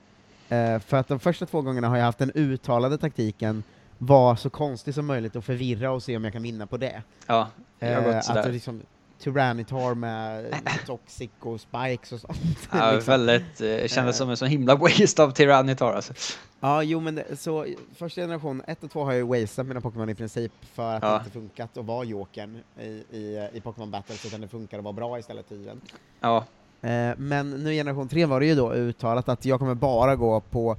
Eh, 0.48 0.78
för 0.78 0.96
att 0.96 1.08
de 1.08 1.20
första 1.20 1.46
två 1.46 1.62
gångerna 1.62 1.88
har 1.88 1.96
jag 1.96 2.04
haft 2.04 2.18
den 2.18 2.32
uttalade 2.34 2.98
taktiken, 2.98 3.62
var 3.98 4.36
så 4.36 4.50
konstig 4.50 4.94
som 4.94 5.06
möjligt 5.06 5.36
och 5.36 5.44
förvirra 5.44 5.90
och 5.90 6.02
se 6.02 6.16
om 6.16 6.24
jag 6.24 6.32
kan 6.32 6.42
vinna 6.42 6.66
på 6.66 6.76
det. 6.76 7.02
Ja, 7.26 7.48
jag 7.78 8.02
har 8.02 8.12
gått 8.12 8.24
sådär. 8.24 8.40
att 8.40 8.52
liksom, 8.52 8.82
Tyrannitar 9.22 9.94
med 9.94 10.54
Toxic 10.86 11.30
och 11.40 11.60
Spikes 11.60 12.12
och 12.12 12.20
sånt. 12.20 12.38
Ja, 12.72 12.92
liksom. 12.92 13.10
väldigt, 13.12 13.60
eh, 13.60 13.66
kändes 13.88 13.96
Eh. 13.96 14.12
som 14.12 14.30
en 14.30 14.36
sån 14.36 14.48
himla 14.48 14.74
waste 14.76 15.22
av 15.22 15.30
Tyrannitar 15.30 15.92
alltså. 15.92 16.12
Ja, 16.60 16.82
jo 16.82 17.00
men 17.00 17.14
det, 17.14 17.36
så 17.40 17.66
första 17.96 18.20
generation, 18.20 18.62
ett 18.66 18.84
och 18.84 18.90
två 18.90 19.04
har 19.04 19.12
jag 19.12 19.18
ju 19.34 19.40
wasteat 19.42 19.66
mina 19.68 19.80
Pokémon 19.80 20.08
i 20.08 20.14
princip 20.14 20.52
för 20.74 20.94
att 20.94 21.02
Ja. 21.02 21.08
det 21.10 21.16
inte 21.18 21.30
funkat 21.30 21.76
att 21.76 21.84
vara 21.84 22.04
Jokern 22.04 22.58
i, 22.80 22.84
i, 23.10 23.48
i 23.52 23.60
Pokémon 23.60 23.90
Battles, 23.90 24.26
utan 24.26 24.40
det 24.40 24.48
funkar 24.48 24.78
att 24.78 24.84
vara 24.84 24.92
bra 24.92 25.18
istället 25.18 25.48
tydligen. 25.48 25.80
Ja, 26.20 26.44
Eh, 26.84 27.14
men 27.18 27.50
nu 27.50 27.72
i 27.72 27.76
generation 27.76 28.08
3 28.08 28.26
var 28.26 28.40
det 28.40 28.46
ju 28.46 28.54
då 28.54 28.72
uttalat 28.72 29.28
att 29.28 29.44
jag 29.44 29.58
kommer 29.58 29.74
bara 29.74 30.16
gå 30.16 30.40
på 30.40 30.76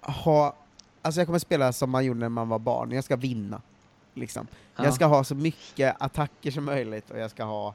ha, 0.00 0.54
alltså 1.02 1.20
jag 1.20 1.26
kommer 1.28 1.38
spela 1.38 1.72
som 1.72 1.90
man 1.90 2.04
gjorde 2.04 2.20
när 2.20 2.28
man 2.28 2.48
var 2.48 2.58
barn, 2.58 2.92
jag 2.92 3.04
ska 3.04 3.16
vinna. 3.16 3.60
Liksom. 4.16 4.46
ja. 4.76 4.84
Jag 4.84 4.94
ska 4.94 5.06
ha 5.06 5.24
så 5.24 5.34
mycket 5.34 5.96
attacker 5.98 6.50
som 6.50 6.64
möjligt 6.64 7.10
och 7.10 7.18
jag 7.18 7.30
ska 7.30 7.44
ha 7.44 7.74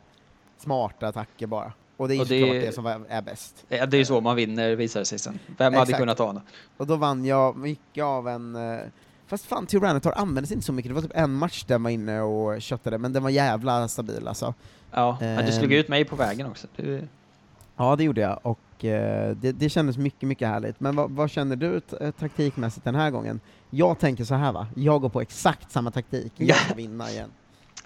smarta 0.58 1.08
attacker 1.08 1.48
bara. 1.48 1.74
Och 1.98 2.08
det 2.08 2.14
är 2.14 2.16
ju 2.16 2.22
Och 2.22 2.28
det- 2.28 2.40
såklart 2.42 2.62
det 2.62 2.72
som 2.76 2.86
är, 2.86 3.02
är 3.10 3.22
bäst. 3.22 3.66
Ja, 3.70 3.86
det 3.86 3.98
är 3.98 4.00
ju 4.00 4.06
så 4.06 4.22
man 4.22 4.36
vinner 4.36 4.76
visar 4.76 5.00
det 5.00 5.06
sig 5.06 5.20
sen. 5.20 5.40
Vem 5.58 5.74
hade 5.74 5.84
Exakt. 5.84 6.00
kunnat 6.00 6.20
ana? 6.20 6.42
Och 6.78 6.88
då 6.88 6.96
vann 6.96 7.26
jag 7.26 7.58
mycket 7.58 8.04
av 8.04 8.28
en... 8.28 8.56
eh, 8.56 8.80
Fast 9.28 9.46
fan, 9.46 9.66
Tyrannotar 9.66 10.12
användes 10.12 10.52
inte 10.52 10.66
så 10.66 10.74
mycket, 10.74 10.90
det 10.90 10.94
var 10.96 11.02
typ 11.02 11.12
en 11.16 11.34
match 11.34 11.64
där 11.64 11.74
jag 11.76 11.80
var 11.80 11.90
inne 11.90 12.22
och 12.22 12.62
köttade, 12.62 12.98
men 12.98 13.14
den 13.14 13.24
var 13.24 13.30
jävla 13.30 13.88
stabil 13.88 14.28
alltså. 14.28 14.54
Ja, 14.92 15.18
men 15.20 15.46
du 15.46 15.52
slog 15.52 15.72
Ehm. 15.74 15.80
ut 15.80 15.88
mig 15.88 16.06
på 16.06 16.16
vägen 16.16 16.48
också. 16.48 16.68
Du, 16.76 17.08
Ja, 17.78 17.96
det 17.96 18.04
gjorde 18.04 18.22
jag, 18.22 18.40
och 18.42 18.60
det, 18.90 19.52
det 19.52 19.70
kändes 19.70 19.98
mycket, 19.98 20.22
mycket 20.30 20.48
härligt. 20.48 20.80
Men 20.80 20.96
vad, 20.96 21.12
vad 21.12 21.30
känner 21.30 21.56
du 21.56 21.82
eh, 22.02 22.12
taktikmässigt 22.12 22.84
den 22.86 22.96
här 22.96 23.10
gången? 23.12 23.40
Jag 23.70 24.00
tänker 24.00 24.24
så 24.24 24.36
här 24.36 24.52
va, 24.52 24.68
jag 24.76 25.02
går 25.02 25.10
på 25.10 25.22
exakt 25.22 25.72
samma 25.72 25.92
taktik, 25.92 26.32
jag 26.36 26.58
ska 26.58 26.74
vinna 26.74 27.10
igen. 27.10 27.30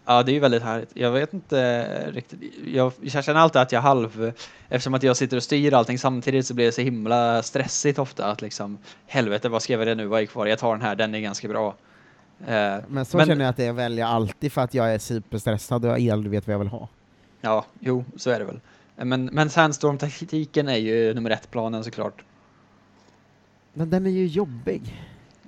Ja, 0.05 0.23
det 0.23 0.31
är 0.31 0.33
ju 0.33 0.39
väldigt 0.39 0.63
härligt. 0.63 0.89
Jag 0.93 1.11
vet 1.11 1.33
inte 1.33 2.11
riktigt. 2.11 2.39
Jag, 2.65 2.91
jag 3.01 3.23
känner 3.23 3.39
alltid 3.39 3.61
att 3.61 3.71
jag 3.71 3.81
halv... 3.81 4.31
Eftersom 4.69 4.93
att 4.93 5.03
jag 5.03 5.17
sitter 5.17 5.37
och 5.37 5.43
styr 5.43 5.73
allting 5.73 5.99
samtidigt 5.99 6.45
så 6.45 6.53
blir 6.53 6.65
det 6.65 6.71
så 6.71 6.81
himla 6.81 7.43
stressigt 7.43 7.99
ofta 7.99 8.31
att 8.31 8.41
liksom 8.41 8.77
helvete, 9.07 9.49
vad 9.49 9.61
ska 9.61 9.73
jag 9.73 9.77
välja 9.77 9.95
nu? 9.95 10.05
Vad 10.05 10.21
är 10.21 10.25
kvar? 10.25 10.45
Jag 10.45 10.59
tar 10.59 10.71
den 10.71 10.81
här, 10.81 10.95
den 10.95 11.15
är 11.15 11.19
ganska 11.19 11.47
bra. 11.47 11.75
Eh, 12.47 12.77
Men 12.87 13.05
så 13.05 13.17
Men- 13.17 13.27
känner 13.27 13.45
jag 13.45 13.49
att 13.49 13.57
det 13.57 13.71
väljer 13.71 13.99
jag 13.99 14.09
alltid 14.09 14.51
för 14.51 14.61
att 14.61 14.73
jag 14.73 14.93
är 14.93 14.99
superstressad 14.99 15.85
och 15.85 15.99
jag 15.99 16.09
aldrig 16.13 16.31
vet 16.31 16.47
vad 16.47 16.53
jag 16.53 16.59
vill 16.59 16.67
ha. 16.67 16.87
ja, 17.41 17.65
jo, 17.79 18.05
så 18.17 18.29
är 18.29 18.39
det 18.39 18.45
väl. 18.45 18.59
Eh, 18.97 19.05
Men, 19.05 19.25
men 19.25 19.49
Sandstorm-taktiken 19.49 20.67
är 20.67 20.77
ju 20.77 21.13
nummer 21.13 21.29
ett-planen 21.29 21.83
såklart. 21.83 22.23
Men 23.73 23.89
den 23.89 24.05
är 24.05 24.09
ju 24.09 24.27
jobbig. 24.27 25.01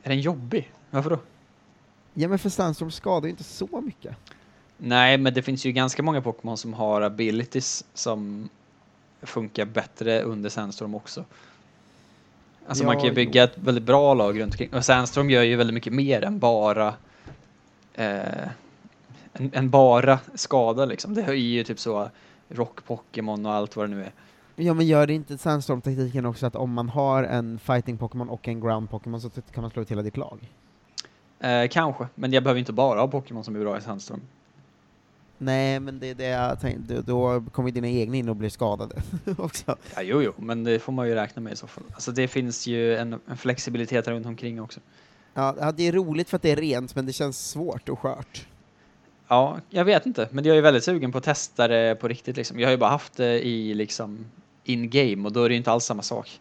Är 0.04 0.10
den 0.10 0.22
jobbig? 0.22 0.72
Varför 0.90 1.10
då? 1.10 1.20
Ja 2.14 2.28
men 2.28 2.40
för 2.40 2.50
Sandstorm 2.50 2.92
skadar 2.92 3.24
ju 3.26 3.30
inte 3.30 3.44
så 3.44 3.82
mycket. 3.82 4.16
Nej, 4.78 5.18
men 5.18 5.34
det 5.34 5.42
finns 5.42 5.66
ju 5.66 5.72
ganska 5.72 6.04
många 6.04 6.22
Pokémon 6.22 6.58
som 6.58 6.74
har 6.74 7.02
abilities 7.02 7.86
som 7.94 8.50
funkar 9.22 9.66
bättre 9.66 10.22
under 10.22 10.50
Sandstorm 10.50 10.96
också. 10.96 11.26
Alltså 12.68 12.84
man 12.84 12.94
Ja, 12.94 13.00
kan 13.00 13.10
ju 13.10 13.16
bygga 13.16 13.44
ett 13.44 13.58
väldigt 13.58 13.84
bra 13.84 14.14
lag 14.14 14.40
runt 14.40 14.54
omkring. 14.54 14.74
Och 14.74 14.86
Sandstorm 14.86 15.30
gör 15.30 15.44
ju 15.44 15.56
väldigt 15.56 15.74
mycket 15.74 15.94
mer 15.94 16.24
än 16.24 16.40
bara 16.40 16.88
eh, 17.94 18.48
en, 19.34 19.52
en 19.54 19.70
bara 19.70 20.20
skada 20.36 20.86
liksom. 20.86 21.14
Det 21.14 21.22
är 21.22 21.34
ju 21.34 21.64
typ 21.64 21.80
så 21.80 22.10
rock-Pokémon 22.50 23.46
och 23.46 23.54
allt 23.54 23.76
vad 23.76 23.90
det 23.90 23.96
nu 23.96 24.04
är. 24.04 24.12
Ja 24.56 24.74
men 24.74 24.88
gör 24.88 25.08
det 25.08 25.14
inte 25.14 25.38
Sandstorm-taktiken 25.38 26.26
också 26.26 26.46
att 26.46 26.56
om 26.56 26.74
man 26.74 26.90
har 26.90 27.24
en 27.24 27.60
fighting-Pokémon 27.60 28.30
och 28.30 28.48
en 28.48 28.62
ground-Pokémon 28.62 29.20
så 29.22 29.30
kan 29.30 29.62
man 29.62 29.72
slå 29.72 29.82
ut 29.82 29.92
hela 29.92 30.02
ditt 30.02 30.18
lag? 30.18 30.52
Eh, 31.40 31.68
kanske, 31.68 32.08
men 32.16 32.32
jag 32.34 32.44
behöver 32.44 32.60
inte 32.60 32.74
bara 32.74 33.00
ha 33.00 33.08
Pokémon 33.08 33.44
som 33.44 33.56
är 33.56 33.60
bra 33.60 33.78
i 33.78 33.82
Sandstorm. 33.82 34.22
Nej 35.38 35.80
men 35.80 36.00
det 36.00 36.10
är 36.10 36.16
det 36.16 36.28
jag 36.28 36.60
tänkte, 36.60 37.02
då- 37.02 37.44
kommer 37.52 37.72
dina 37.72 37.88
egna 37.88 38.16
in 38.16 38.30
och 38.30 38.36
blir 38.36 38.50
skadade 38.50 38.96
också. 39.38 39.76
Ja, 39.96 40.02
jo, 40.02 40.22
jo, 40.22 40.34
men 40.38 40.64
det 40.64 40.80
får 40.80 40.94
man 40.94 41.08
ju 41.08 41.16
räkna 41.16 41.42
med 41.42 41.54
i 41.54 41.56
så 41.56 41.68
fall. 41.68 41.84
Alltså 41.94 42.12
det 42.12 42.28
finns 42.28 42.68
ju 42.68 42.96
en, 42.96 43.20
en 43.28 43.38
flexibilitet 43.38 44.08
runt 44.08 44.26
omkring 44.26 44.62
också. 44.62 44.80
Ja, 45.34 45.72
det 45.78 45.88
är 45.88 45.92
roligt 45.92 46.30
för 46.30 46.36
att 46.36 46.42
det 46.42 46.52
är 46.52 46.56
rent 46.56 46.96
men 46.96 47.06
det 47.06 47.14
känns 47.14 47.50
svårt 47.50 47.90
och 47.90 48.00
skört. 48.00 48.48
Ja, 49.28 49.58
jag 49.70 49.86
vet 49.86 50.06
inte, 50.06 50.28
men 50.32 50.46
jag 50.46 50.58
är 50.58 50.62
väldigt 50.62 50.84
sugen 50.84 51.12
på 51.12 51.18
att 51.18 51.24
testa 51.24 51.68
det 51.68 51.96
på 52.00 52.08
riktigt 52.08 52.38
liksom. 52.38 52.60
Jag 52.60 52.68
har 52.68 52.72
ju 52.72 52.78
bara 52.78 52.90
haft 52.90 53.14
det 53.18 53.46
i 53.48 53.74
liksom 53.74 54.26
in-game 54.64 55.28
och 55.28 55.32
då 55.34 55.44
är 55.44 55.50
det 55.50 55.54
ju 55.54 55.58
inte 55.58 55.72
alls 55.72 55.86
samma 55.86 56.02
sak. 56.04 56.40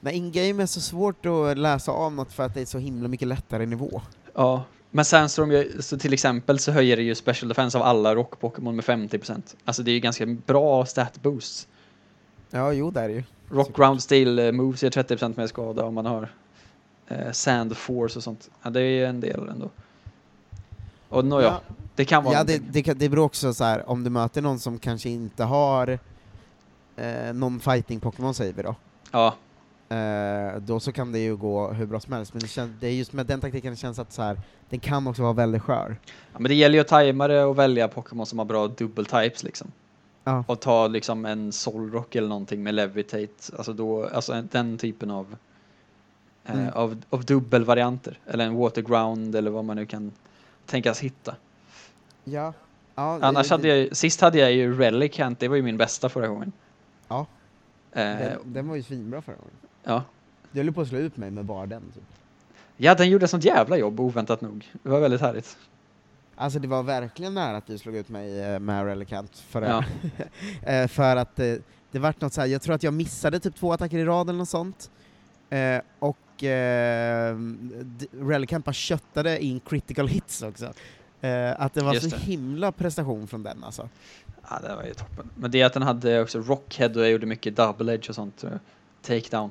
Nej, 0.00 0.14
in-game 0.14 0.62
är 0.62 0.66
så 0.66 0.80
svårt 0.80 1.26
att 1.26 1.58
läsa 1.58 1.92
av 1.92 2.12
något 2.12 2.32
för 2.32 2.42
att 2.42 2.54
det 2.54 2.60
är 2.60 2.64
så 2.66 2.78
himla 2.78 3.08
mycket 3.08 3.28
lättare 3.28 3.66
nivå. 3.66 4.02
Ja, 4.34 4.64
men 4.90 5.04
Sandstorm, 5.04 5.52
gör- 5.52 5.80
så 5.82 5.98
till 5.98 6.12
exempel 6.12 6.58
så 6.58 6.72
höjer 6.72 6.96
det 6.96 7.02
ju 7.02 7.14
Special 7.14 7.48
Defense 7.48 7.78
av 7.78 7.84
alla 7.84 8.14
rock-Pokémon 8.14 8.72
med 8.76 8.84
50%. 8.84 9.56
Alltså 9.64 9.82
det 9.82 9.90
är 9.90 9.92
ju 9.92 10.00
ganska 10.00 10.26
bra 10.26 10.86
stat 10.86 11.22
boost. 11.22 11.68
Ja, 12.50 12.72
jo 12.72 12.90
det 12.90 13.00
är 13.00 13.08
det 13.08 13.14
ju. 13.14 13.22
Rock 13.50 13.76
Ground 13.76 14.02
Steel 14.02 14.38
eh, 14.38 14.52
Moves 14.52 14.82
ger 14.82 14.90
30% 14.90 15.34
mer 15.36 15.46
skada 15.46 15.84
om 15.84 15.94
man 15.94 16.06
har 16.06 16.28
eh, 17.08 17.32
Sand 17.32 17.76
Force 17.76 18.18
och 18.18 18.22
sånt. 18.22 18.50
Ja, 18.62 18.70
det 18.70 18.80
är 18.80 18.84
ju 18.90 19.04
en 19.04 19.20
del 19.20 19.48
ändå. 19.48 19.70
Och 21.12 21.24
nåja, 21.24 21.46
Ja. 21.46 21.60
det 21.96 22.04
kan 22.04 22.24
vara 22.24 22.34
Ja, 22.34 22.44
det, 22.44 22.58
det, 22.58 22.82
det 22.92 23.08
beror 23.08 23.24
också 23.24 23.54
så 23.54 23.64
här 23.64 23.90
om 23.90 24.04
du 24.04 24.10
möter 24.10 24.42
någon 24.42 24.58
som 24.58 24.78
kanske 24.78 25.08
inte 25.08 25.44
har 25.44 25.98
eh, 26.96 27.32
någon 27.34 27.60
fighting-Pokémon 27.60 28.32
säger 28.32 28.52
vi 28.52 28.62
då. 28.62 28.74
Ja, 29.10 29.34
Eh, 29.88 30.56
då 30.60 30.80
så 30.80 30.92
kan 30.92 31.12
det 31.12 31.18
ju 31.18 31.36
gå 31.36 31.68
hur 31.72 31.86
bra 31.86 32.00
som 32.00 32.12
helst, 32.12 32.34
men 32.34 32.40
det, 32.42 32.48
känns, 32.48 32.70
det 32.80 32.86
är 32.86 32.90
just 32.92 33.12
med 33.12 33.26
den 33.26 33.40
taktiken 33.40 33.70
det 33.70 33.76
känns 33.76 33.98
att 33.98 34.12
så 34.12 34.22
här, 34.22 34.40
den 34.70 34.80
kan 34.80 35.06
också 35.06 35.22
vara 35.22 35.32
väldigt 35.32 35.62
skör. 35.62 35.96
Ja, 36.32 36.38
men 36.38 36.48
det 36.48 36.54
gäller 36.54 36.74
ju 36.74 36.80
att 36.80 36.88
tajma 36.88 37.28
det 37.28 37.44
och 37.44 37.58
välja 37.58 37.86
Pokémon 37.88 38.24
som 38.24 38.38
har 38.38 38.46
bra 38.46 38.66
dubbel-types 38.68 39.42
liksom. 39.44 39.72
Ja. 40.24 40.44
Och 40.48 40.60
ta 40.60 40.86
liksom 40.86 41.24
en 41.26 41.52
Solrock 41.52 42.14
eller 42.14 42.28
någonting 42.28 42.62
med 42.62 42.74
Levitate, 42.74 43.56
alltså, 43.56 43.72
då, 43.72 44.06
alltså 44.06 44.32
en- 44.32 44.48
den 44.52 44.78
typen 44.78 45.10
av, 45.10 45.36
eh, 46.44 46.54
Mm. 46.54 46.68
av, 46.74 47.02
av 47.10 47.24
dubbelvarianter. 47.24 48.18
Eller 48.26 48.44
en 48.46 48.54
Waterground 48.54 49.34
eller 49.36 49.50
vad 49.50 49.64
man 49.64 49.76
nu 49.76 49.86
kan 49.86 50.12
tänkas 50.66 51.00
hitta. 51.00 51.34
Ja. 52.24 52.52
ja 52.94 53.18
det- 53.20 53.26
Annars 53.26 53.48
det, 53.48 53.54
hade 53.54 53.68
jag 53.68 53.96
sist 53.96 54.20
hade 54.20 54.38
jag 54.38 54.52
ju 54.52 54.78
Relicanth, 54.78 55.40
det 55.40 55.48
var 55.48 55.56
ju 55.56 55.62
min 55.62 55.76
bästa 55.76 56.08
förra 56.08 56.28
gången. 56.28 56.52
Ja. 57.08 57.26
Eh, 57.92 57.98
Den, 58.04 58.38
den 58.44 58.68
var 58.68 58.76
ju 58.76 58.82
svinbra 58.82 59.22
förra 59.22 59.36
gången. 59.36 59.54
ja. 59.84 60.02
Du 60.52 60.60
höll 60.62 60.72
på 60.72 60.80
att 60.80 60.88
slå 60.88 60.98
ut 60.98 61.16
mig 61.16 61.30
med 61.30 61.44
bara 61.44 61.66
den. 61.66 61.82
Typ. 61.94 62.02
ja, 62.76 62.94
den 62.94 63.10
gjorde 63.10 63.28
sånt 63.28 63.44
jävla 63.44 63.76
jobb 63.76 64.00
oväntat 64.00 64.40
nog. 64.40 64.68
Det 64.82 64.88
var 64.88 65.00
väldigt 65.00 65.20
härligt. 65.20 65.56
Alltså 66.36 66.58
det 66.58 66.68
var 66.68 66.82
verkligen 66.82 67.34
nära 67.34 67.56
att 67.56 67.66
du 67.66 67.78
slog 67.78 67.96
ut 67.96 68.08
mig 68.08 68.40
eh, 68.40 68.58
med 68.58 68.84
Relicant, 68.86 69.36
för, 69.38 69.62
Ja. 69.62 69.84
eh, 70.72 70.88
för 70.88 71.16
att 71.16 71.38
eh, 71.38 71.54
det 71.90 71.98
vart 71.98 72.20
något 72.20 72.32
så 72.32 72.40
här. 72.40 72.48
jag 72.48 72.62
tror 72.62 72.74
att 72.74 72.82
jag 72.82 72.94
missade 72.94 73.40
typ 73.40 73.56
två 73.56 73.72
attacker 73.72 73.98
i 73.98 74.04
rad 74.04 74.28
eller 74.28 74.38
något 74.38 74.48
sånt. 74.48 74.90
Eh, 75.50 75.80
och 76.36 76.44
eh, 76.44 77.36
Relicant 78.20 78.64
bara 78.64 78.72
köttade 78.72 79.44
in 79.44 79.60
critical 79.60 80.08
hits 80.08 80.42
också. 80.42 80.72
Eh, 81.20 81.60
att 81.62 81.74
det 81.74 81.80
var 81.82 81.94
Just 81.94 82.10
så 82.10 82.16
det. 82.16 82.22
himla 82.22 82.72
prestation 82.72 83.26
från 83.26 83.42
den 83.42 83.64
alltså. 83.64 83.88
Ja, 84.50 84.58
det 84.68 84.74
var 84.76 84.84
ju 84.84 84.94
toppen. 84.94 85.30
Men 85.34 85.50
det 85.50 85.62
att 85.62 85.72
den 85.72 85.82
hade 85.82 86.20
också 86.22 86.38
Rockhead 86.40 86.88
och 86.88 87.00
jag 87.02 87.10
gjorde 87.10 87.26
mycket 87.26 87.56
double 87.56 87.94
edge 87.94 88.08
och 88.08 88.14
sånt. 88.14 88.44
eh, 88.44 88.50
Takedown. 89.02 89.50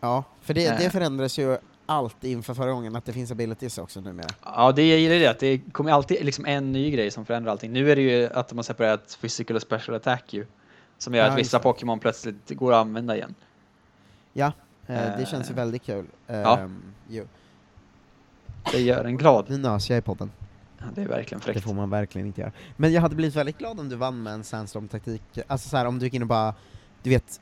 Ja, 0.00 0.24
för 0.42 0.54
det, 0.54 0.78
det 0.78 0.84
Eh. 0.84 0.90
förändras 0.90 1.38
ju 1.38 1.58
allt 1.86 2.24
inför 2.24 2.54
förra 2.54 2.70
gången, 2.72 2.96
att 2.96 3.04
det 3.04 3.12
finns 3.12 3.30
abilities 3.30 3.78
också 3.78 4.00
numera. 4.00 4.28
Ja, 4.44 4.72
det 4.72 4.88
jag 4.88 4.98
gillar 4.98 5.14
det 5.16 5.26
att 5.26 5.38
det 5.38 5.58
kommer 5.72 5.92
alltid 5.92 6.24
liksom 6.24 6.46
en 6.46 6.72
ny 6.72 6.90
grej 6.90 7.10
som 7.10 7.24
förändrar 7.26 7.52
allting. 7.52 7.72
Nu 7.72 7.90
är 7.92 7.96
det 7.96 8.02
ju 8.02 8.26
att 8.32 8.48
de 8.48 8.58
har 8.58 8.62
separerat 8.62 9.18
physical 9.20 9.56
och 9.56 9.62
special 9.62 9.96
attack 9.96 10.32
ju. 10.34 10.46
Som 10.98 11.14
gör 11.14 11.24
Ja, 11.24 11.30
att 11.32 11.38
vissa 11.38 11.58
det. 11.58 11.62
Pokémon 11.62 11.98
plötsligt 11.98 12.50
går 12.50 12.72
att 12.72 12.76
använda 12.78 13.16
igen. 13.16 13.34
Ja, 14.32 14.52
det 14.86 14.94
Eh. 15.18 15.26
känns 15.26 15.50
ju 15.50 15.54
väldigt 15.54 15.82
kul. 15.82 16.06
Ja. 16.26 16.58
Ehm, 16.58 16.82
jo. 17.08 17.24
Det 18.72 18.80
gör 18.80 19.04
en 19.04 19.16
glad. 19.16 19.44
Nu 19.50 19.58
nös 19.58 19.90
jag 19.90 19.98
i 19.98 20.02
podden. 20.02 20.30
Ja, 20.78 20.84
det 20.94 21.02
är 21.02 21.08
verkligen 21.08 21.38
Det 21.38 21.44
fräckt. 21.52 21.64
får 21.64 21.74
man 21.74 21.90
verkligen 21.90 22.26
inte 22.26 22.40
göra. 22.40 22.52
Men 22.76 22.92
jag 22.92 23.02
hade 23.02 23.16
blivit 23.16 23.34
väldigt 23.36 23.58
glad 23.58 23.80
om 23.80 23.88
du 23.88 23.96
vann 23.96 24.22
med 24.22 24.32
en 24.32 24.44
Sandstorm-taktik. 24.44 25.22
Alltså 25.46 25.68
så 25.68 25.76
här, 25.76 25.84
om 25.86 25.98
du 25.98 26.06
gick 26.06 26.14
in 26.14 26.22
och 26.22 26.28
bara, 26.28 26.54
du 27.02 27.10
vet, 27.10 27.40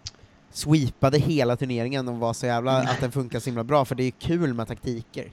sweepade 0.51 1.19
hela 1.19 1.57
turneringen 1.57 2.09
och 2.09 2.17
var 2.19 2.33
så 2.33 2.47
jävla, 2.47 2.77
Mm. 2.81 2.91
att 2.93 3.01
den 3.01 3.13
funkar 3.13 3.41
så 3.41 3.45
himla 3.51 3.65
bra, 3.65 3.85
för 3.85 3.95
det 3.95 4.03
är 4.03 4.05
ju 4.05 4.11
kul 4.11 4.55
med 4.55 4.69
taktiker. 4.69 5.29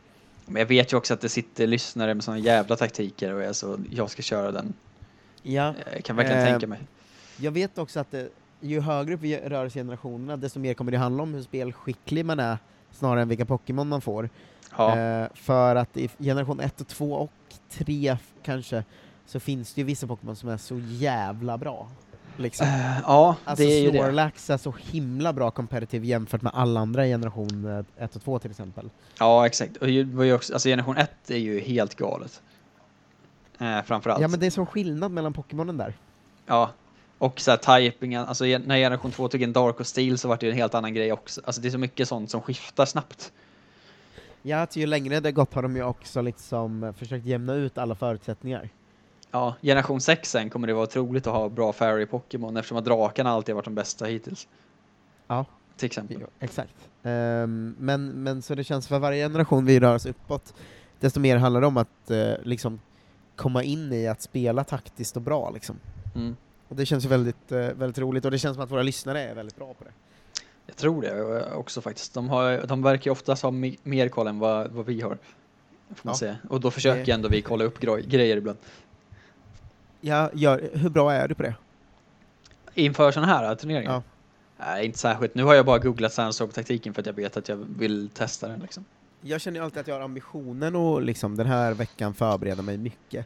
Men 0.45 0.59
jag 0.59 0.67
vet 0.67 0.93
ju 0.93 0.97
också 0.97 1.13
att 1.13 1.21
det 1.21 1.29
sitter 1.29 1.67
lyssnare 1.67 2.13
med 2.13 2.23
såna 2.23 2.37
jävla 2.37 2.75
taktiker 2.75 3.33
och 3.33 3.41
jag, 3.41 3.55
så 3.55 3.79
jag 3.89 4.09
ska 4.09 4.21
köra 4.21 4.51
den. 4.51 4.73
Ja. 5.43 5.73
Jag 5.93 6.03
kan 6.03 6.15
verkligen 6.15 6.39
Eh, 6.41 6.45
tänka 6.51 6.67
mig. 6.67 6.79
Jag 7.37 7.51
vet 7.51 7.77
också 7.77 7.99
att 7.99 8.11
det, 8.11 8.29
ju 8.61 8.79
högre 8.81 9.13
upp 9.13 9.23
i 9.23 9.37
rörelsegenerationerna, 9.37 10.37
desto 10.37 10.59
mer 10.59 10.73
kommer 10.73 10.91
det 10.91 10.97
handla 10.97 11.23
om 11.23 11.33
hur 11.33 11.41
spelskicklig 11.41 12.25
man 12.25 12.39
är, 12.39 12.57
snarare 12.91 13.21
än 13.21 13.27
vilka 13.27 13.45
Pokémon 13.45 13.87
man 13.89 14.01
får. 14.01 14.29
Ja, 14.77 14.97
Eh, 14.97 15.27
för 15.33 15.75
att 15.75 15.97
i 15.97 16.09
generation 16.19 16.59
1 16.59 16.81
och 16.81 16.87
2 16.87 17.13
och 17.13 17.31
3 17.69 18.17
kanske, 18.43 18.83
så 19.25 19.39
finns 19.39 19.73
det 19.73 19.81
ju 19.81 19.85
vissa 19.85 20.07
Pokémon 20.07 20.35
som 20.35 20.49
är 20.49 20.57
så 20.57 20.79
jävla 20.79 21.57
bra. 21.57 21.87
Liksom. 22.37 22.67
Eh, 22.67 22.99
ja 23.07 23.35
Alltså 23.45 23.65
det 23.65 23.71
är 23.73 23.81
ju 23.81 23.91
det. 23.91 23.97
Snorlax 23.97 24.49
är 24.49 24.57
så 24.57 24.73
himla 24.91 25.33
bra 25.33 25.51
competitive 25.51 26.07
jämfört 26.07 26.41
med 26.41 26.51
alla 26.55 26.79
andra 26.79 27.05
generation 27.05 27.85
1 27.97 28.15
och 28.15 28.21
2 28.21 28.39
till 28.39 28.51
exempel. 28.51 28.89
Ja, 29.19 29.45
exakt. 29.45 29.77
Och 29.77 29.89
ju 29.89 30.33
också, 30.33 30.53
alltså 30.53 30.69
generation 30.69 30.97
1 30.97 31.31
är 31.31 31.37
ju 31.37 31.59
helt 31.59 31.95
galet. 31.95 32.41
Eh, 33.59 33.81
framförallt. 33.81 34.21
Ja 34.21 34.27
men 34.27 34.39
det 34.39 34.45
är 34.45 34.49
sån 34.49 34.65
skillnad 34.65 35.11
mellan 35.11 35.33
Pokémonen 35.33 35.77
där. 35.77 35.93
Ja, 36.45 36.71
och 37.21 37.39
så 37.39 37.51
här 37.51 37.79
typingen, 37.79 38.25
alltså 38.25 38.43
när 38.43 38.77
generation 38.77 39.11
2 39.11 39.27
tog 39.27 39.41
in 39.41 39.53
Dark 39.53 39.79
och 39.79 39.87
Steel 39.87 40.17
så 40.17 40.27
var 40.27 40.37
det 40.37 40.45
ju 40.45 40.51
en 40.51 40.57
helt 40.57 40.75
annan 40.75 40.93
grej 40.93 41.13
också. 41.13 41.41
Alltså 41.43 41.61
det 41.61 41.67
är 41.67 41.69
så 41.69 41.77
mycket 41.77 42.07
sånt 42.07 42.31
som 42.31 42.41
skiftar 42.41 42.85
snabbt. 42.85 43.31
Ja, 44.41 44.61
att 44.61 44.75
ju 44.75 44.85
längre 44.85 45.19
det 45.19 45.31
gått 45.31 45.53
har 45.53 45.61
de 45.61 45.75
ju 45.75 45.83
också 45.83 46.21
liksom 46.21 46.83
eh, 46.83 46.93
försökt 46.93 47.25
jämna 47.25 47.53
ut 47.53 47.77
alla 47.77 47.95
förutsättningar. 47.95 48.69
Ja, 49.31 49.55
generation 49.61 50.01
6 50.01 50.31
sen 50.31 50.49
kommer 50.49 50.67
det 50.67 50.73
vara 50.73 50.83
otroligt 50.83 51.27
att 51.27 51.33
ha 51.33 51.49
bra 51.49 51.73
fairy 51.73 52.05
Pokémon 52.05 52.57
eftersom 52.57 52.77
att 52.77 52.85
drakarna 52.85 53.29
alltid 53.29 53.53
har 53.53 53.57
varit 53.57 53.65
de 53.65 53.75
bästa 53.75 54.05
hittills. 54.05 54.47
Ja. 55.27 55.45
Till 55.77 55.85
exempel. 55.85 56.17
Jo, 56.21 56.27
exakt. 56.39 56.75
Ehm, 57.03 57.75
men, 57.79 58.07
men 58.07 58.41
så 58.41 58.55
det 58.55 58.63
känns 58.63 58.87
för 58.87 58.99
varje 58.99 59.25
generation 59.25 59.65
vi 59.65 59.79
rör 59.79 59.95
oss 59.95 60.05
uppåt, 60.05 60.53
desto 60.99 61.19
mer 61.19 61.37
handlar 61.37 61.61
det 61.61 61.67
om 61.67 61.77
att 61.77 62.11
eh, 62.11 62.33
liksom 62.43 62.79
komma 63.35 63.63
in 63.63 63.93
i 63.93 64.07
att 64.07 64.21
spela 64.21 64.63
taktiskt 64.63 65.15
och 65.15 65.21
bra 65.21 65.49
liksom. 65.49 65.75
Mm. 66.15 66.35
Och 66.71 66.77
det 66.77 66.85
känns 66.85 67.05
väldigt, 67.05 67.51
eh, 67.51 67.57
väldigt 67.59 67.97
roligt, 67.97 68.25
och 68.25 68.31
det 68.31 68.39
känns 68.39 68.55
som 68.55 68.63
att 68.63 68.71
våra 68.71 68.81
lyssnare 68.83 69.21
är 69.23 69.35
väldigt 69.35 69.55
bra 69.55 69.73
på 69.73 69.83
det. 69.83 69.91
Jag 70.65 70.75
tror 70.75 71.01
det 71.01 71.39
eh, 71.49 71.57
också 71.57 71.81
faktiskt. 71.81 72.13
De, 72.13 72.29
har, 72.29 72.67
de 72.67 72.83
verkar 72.83 73.05
ju 73.05 73.11
oftast 73.11 73.43
ha 73.43 73.51
me- 73.51 73.77
mer 73.83 74.09
koll 74.09 74.27
än 74.27 74.39
vad, 74.39 74.71
vad 74.71 74.85
vi 74.85 75.01
har. 75.01 75.09
Får 75.09 75.95
man 76.01 76.11
Ja. 76.13 76.17
säga. 76.17 76.37
Och 76.49 76.59
då 76.61 76.71
försöker 76.71 77.05
Det- 77.05 77.11
ändå 77.11 77.29
vi 77.29 77.41
kolla 77.41 77.63
upp 77.63 77.79
grejer 77.79 78.37
ibland. 78.37 78.57
Ja, 80.01 80.29
gör, 80.33 80.69
hur 80.73 80.89
bra 80.89 81.13
är 81.13 81.27
du 81.27 81.35
på 81.35 81.43
det? 81.43 81.55
Inför 82.73 83.11
sådana 83.11 83.27
här 83.33 83.55
turneringar? 83.55 83.91
Ja. 83.93 84.03
Nej, 84.65 84.85
inte 84.85 84.97
särskilt. 84.97 85.35
Nu 85.35 85.43
har 85.43 85.53
jag 85.53 85.65
bara 85.65 85.79
googlat 85.79 86.13
Sandstorm-taktiken 86.13 86.93
för 86.93 87.01
att 87.01 87.05
jag 87.05 87.13
vet 87.13 87.37
att 87.37 87.49
jag 87.49 87.55
vill 87.77 88.09
testa 88.09 88.47
den 88.47 88.59
liksom. 88.59 88.85
Jag 89.21 89.41
känner 89.41 89.59
ju 89.59 89.63
alltid 89.63 89.79
att 89.79 89.87
jag 89.87 89.95
har 89.95 90.01
ambitionen 90.01 90.75
att 90.75 91.03
liksom 91.03 91.35
den 91.37 91.47
här 91.47 91.73
veckan 91.73 92.13
förbereda 92.13 92.61
mig 92.61 92.77
mycket. 92.77 93.25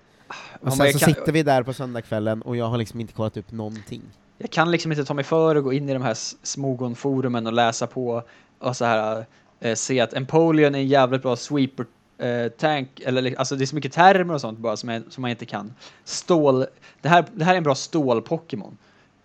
Och 0.61 0.73
sen 0.73 0.93
så 0.93 0.99
kan- 0.99 1.13
sitter 1.13 1.31
vi 1.31 1.43
där 1.43 1.63
på 1.63 1.73
söndagskvällen 1.73 2.41
och 2.41 2.55
jag 2.57 2.65
har 2.65 2.77
liksom 2.77 2.99
inte 2.99 3.13
kollat 3.13 3.37
upp 3.37 3.51
någonting. 3.51 4.01
Jag 4.37 4.49
kan 4.49 4.71
liksom 4.71 4.91
inte 4.91 5.05
ta 5.05 5.13
mig 5.13 5.23
för 5.23 5.55
att 5.55 5.63
gå 5.63 5.73
in 5.73 5.89
i 5.89 5.93
de 5.93 6.01
här 6.01 6.13
Smogon-forumen 6.43 7.47
och 7.47 7.53
läsa 7.53 7.87
på 7.87 8.23
och 8.59 8.75
så 8.77 8.85
här 8.85 9.25
eh, 9.59 9.75
se 9.75 9.99
att 9.99 10.13
Empoleon 10.13 10.75
är 10.75 10.79
en 10.79 10.87
jävligt 10.87 11.21
bra 11.21 11.35
sweeper 11.35 11.85
eh, 12.17 12.47
tank, 12.51 12.99
eller 13.05 13.35
alltså 13.39 13.55
det 13.55 13.63
är 13.63 13.65
så 13.65 13.75
mycket 13.75 13.93
termer 13.93 14.33
och 14.33 14.41
sånt 14.41 14.59
bara 14.59 14.77
som, 14.77 14.89
jag, 14.89 15.03
som 15.09 15.21
man 15.21 15.31
inte 15.31 15.45
kan. 15.45 15.73
Stål, 16.03 16.65
det 17.01 17.09
här, 17.09 17.25
det 17.33 17.45
här 17.45 17.53
är 17.53 17.57
en 17.57 17.63
bra 17.63 17.75
stål-Pokémon. 17.75 18.77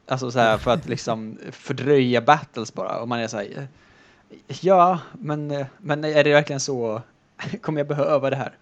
Alltså 0.09 0.31
så 0.31 0.39
här 0.39 0.59
för 0.59 0.71
att 0.71 0.89
liksom 0.89 1.39
fördröja 1.53 2.21
battles 2.21 2.75
bara 2.75 3.01
och 3.01 3.09
man 3.09 3.21
är 3.21 3.27
så 3.29 3.37
här, 3.37 3.49
eh, 3.57 3.65
ja, 4.61 5.01
men, 5.13 5.65
men 5.79 6.05
är 6.05 6.25
det 6.25 6.33
verkligen 6.33 6.61
så, 6.61 7.03
kommer 7.61 7.81
jag 7.81 7.89
behöva 7.89 8.31
det 8.31 8.37
här? 8.37 8.53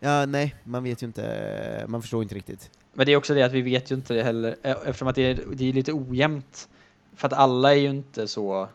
Ja, 0.00 0.26
nej, 0.26 0.54
man 0.64 0.84
vet 0.84 1.02
ju 1.02 1.06
inte, 1.06 1.84
man 1.88 2.02
förstår 2.02 2.22
inte 2.22 2.34
riktigt. 2.34 2.70
Men 2.92 3.06
det 3.06 3.12
är 3.12 3.16
också 3.16 3.34
det 3.34 3.42
att 3.42 3.52
vi 3.52 3.62
vet 3.62 3.90
ju 3.90 3.94
inte 3.94 4.14
det 4.14 4.22
heller, 4.22 4.56
eh, 4.62 4.70
eftersom 4.70 5.08
att 5.08 5.14
det 5.14 5.22
är, 5.22 5.40
det 5.52 5.68
är 5.68 5.72
lite 5.72 5.92
ojämnt. 5.92 6.68
För 7.16 7.26
att 7.26 7.32
alla 7.32 7.72
är 7.72 7.78
ju 7.78 7.90
inte 7.90 8.28
så 8.28 8.68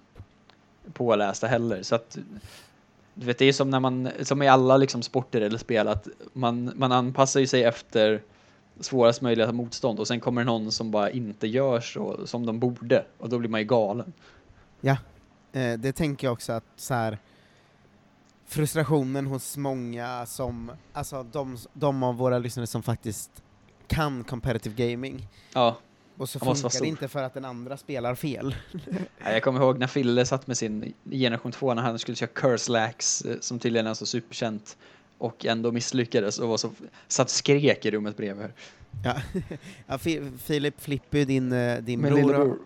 pålästa 0.94 1.48
heller. 1.48 1.84
Så 1.84 1.96
att, 1.96 2.18
du 3.14 3.26
vet, 3.26 3.38
det 3.38 3.46
är 3.46 3.54
som 3.54 3.70
när 3.70 3.80
man, 3.80 4.10
som 4.22 4.42
i 4.42 4.48
alla 4.48 4.78
liksom 4.78 5.02
sporter 5.02 5.42
eller 5.42 5.58
spel, 5.58 5.88
att 5.88 6.08
man, 6.34 6.72
man 6.76 6.92
anpassar 6.92 7.40
ju 7.40 7.48
sig 7.48 7.64
efter 7.64 8.22
svårast 8.80 9.22
möjliga 9.22 9.52
motstånd 9.52 10.00
och 10.00 10.08
sen 10.08 10.20
kommer 10.20 10.42
det 10.42 10.46
någon 10.46 10.72
som 10.72 10.92
bara 10.92 11.10
inte 11.10 11.48
gör 11.48 11.80
så 11.80 12.28
som 12.28 12.46
de 12.46 12.60
borde 12.60 13.06
och 13.18 13.30
då 13.30 13.40
blir 13.40 13.50
man 13.50 13.60
ju 13.60 13.68
galen. 13.68 14.14
Eh, 15.56 15.74
det 15.80 15.92
tänker 15.92 16.28
jag 16.28 16.34
också 16.34 16.54
att 16.54 16.64
så 16.76 16.94
här 16.94 17.18
frustrationen 18.46 19.28
hos 19.28 19.58
många 19.58 20.26
som, 20.26 20.72
alltså 20.94 21.24
de, 21.24 21.58
de 21.74 22.04
av 22.04 22.16
våra 22.16 22.40
lyssnare 22.40 22.68
som 22.68 22.84
faktiskt 22.84 23.32
kan 23.88 24.24
competitive 24.24 24.90
gaming, 24.92 25.28
Ja, 25.54 25.78
och 26.18 26.30
så 26.30 26.40
funkar 26.40 26.82
det 26.82 26.88
inte 26.88 27.08
för 27.08 27.24
att 27.24 27.34
den 27.34 27.46
andra 27.46 27.78
spelar 27.78 28.16
fel. 28.16 28.56
Ja, 29.24 29.32
Jag 29.32 29.44
kommer 29.44 29.60
ihåg 29.62 29.80
när 29.80 29.88
Fille 29.88 30.26
satt 30.26 30.48
med 30.48 30.58
sin 30.58 30.94
generation 31.12 31.52
2 31.52 31.74
när 31.74 31.82
han 31.82 32.00
skulle 32.00 32.16
köra 32.16 32.30
Curse 32.34 32.72
Lax 32.72 33.22
eh, 33.22 33.36
som 33.40 33.60
tydligen 33.60 33.88
är 33.88 33.94
så 33.94 34.06
superkänt 34.06 34.78
och 35.18 35.46
ändå 35.46 35.72
misslyckades 35.72 36.40
och 36.40 36.50
var 36.50 36.58
så, 36.58 36.72
satt 37.08 37.30
skrek 37.30 37.86
i 37.86 37.92
rummet 37.92 38.18
bredvid. 38.18 38.48
Ja. 39.04 39.16
ja, 39.88 39.98
Fi- 39.98 40.38
Filip 40.38 40.82
Flippy, 40.82 41.26
din, 41.26 41.52
eh, 41.52 41.78
din 41.82 42.02
Min 42.02 42.14
bror. 42.14 42.58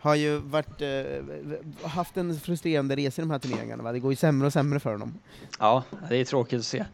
Har 0.00 0.14
ju 0.14 0.38
varit, 0.38 0.82
eh, 0.82 1.88
haft 1.88 2.16
en 2.16 2.40
frustrerande 2.40 2.96
resa 2.96 3.22
i 3.22 3.24
de 3.24 3.30
här 3.30 3.38
turneringarna, 3.38 3.82
va? 3.82 3.92
det 3.92 3.98
går 3.98 4.12
ju 4.12 4.16
sämre 4.16 4.46
och 4.46 4.52
sämre 4.52 4.80
för 4.80 4.92
honom. 4.92 5.18
Ja, 5.58 5.84
det 6.08 6.16
är 6.16 6.24
tråkigt 6.24 6.58
att 6.58 6.66
se. 6.66 6.84